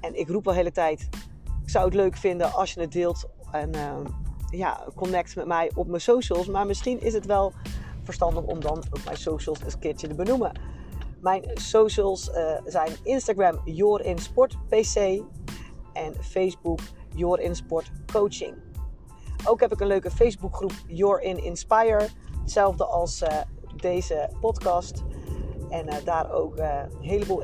En 0.00 0.18
ik 0.18 0.28
roep 0.28 0.46
al 0.46 0.54
hele 0.54 0.72
tijd: 0.72 1.08
ik 1.62 1.70
zou 1.70 1.84
het 1.84 1.94
leuk 1.94 2.16
vinden 2.16 2.52
als 2.52 2.74
je 2.74 2.80
het 2.80 2.92
deelt. 2.92 3.28
En 3.50 3.74
uh, 3.74 3.96
ja, 4.50 4.86
connect 4.94 5.36
met 5.36 5.46
mij 5.46 5.70
op 5.74 5.86
mijn 5.86 6.00
socials. 6.00 6.46
Maar 6.46 6.66
misschien 6.66 7.00
is 7.00 7.12
het 7.12 7.26
wel 7.26 7.52
verstandig 8.02 8.44
om 8.44 8.60
dan 8.60 8.76
ook 8.76 9.04
mijn 9.04 9.16
socials 9.16 9.60
een 9.60 9.78
keertje 9.78 10.08
te 10.08 10.14
benoemen. 10.14 10.60
Mijn 11.20 11.50
socials 11.54 12.28
uh, 12.28 12.52
zijn 12.64 12.92
Instagram 13.02 13.60
YourInSportPC 13.64 15.22
en 15.92 16.14
Facebook 16.20 16.80
YourInSportCoaching. 17.14 18.06
Coaching. 18.12 18.67
Ook 19.44 19.60
heb 19.60 19.72
ik 19.72 19.80
een 19.80 19.86
leuke 19.86 20.10
Facebookgroep 20.10 20.72
You're 20.86 21.22
in 21.22 21.44
Inspire. 21.44 22.08
Hetzelfde 22.40 22.84
als 22.84 23.22
uh, 23.22 23.28
deze 23.76 24.30
podcast. 24.40 25.04
En 25.68 25.86
uh, 25.86 25.94
daar 26.04 26.32
ook 26.32 26.58
uh, 26.58 26.80
een 27.00 27.08
heleboel 27.08 27.42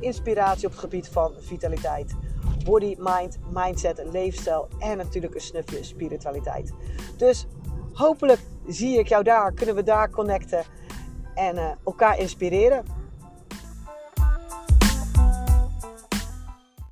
inspiratie 0.00 0.66
op 0.66 0.70
het 0.70 0.80
gebied 0.80 1.08
van 1.08 1.32
vitaliteit. 1.38 2.14
Body, 2.64 2.96
mind, 2.98 3.38
mindset, 3.52 4.02
leefstijl 4.12 4.68
en 4.78 4.96
natuurlijk 4.96 5.34
een 5.34 5.40
snufje 5.40 5.84
spiritualiteit. 5.84 6.72
Dus 7.16 7.46
hopelijk 7.92 8.40
zie 8.66 8.98
ik 8.98 9.08
jou 9.08 9.24
daar, 9.24 9.52
kunnen 9.52 9.74
we 9.74 9.82
daar 9.82 10.10
connecten 10.10 10.64
en 11.34 11.78
elkaar 11.84 12.18
inspireren. 12.18 12.84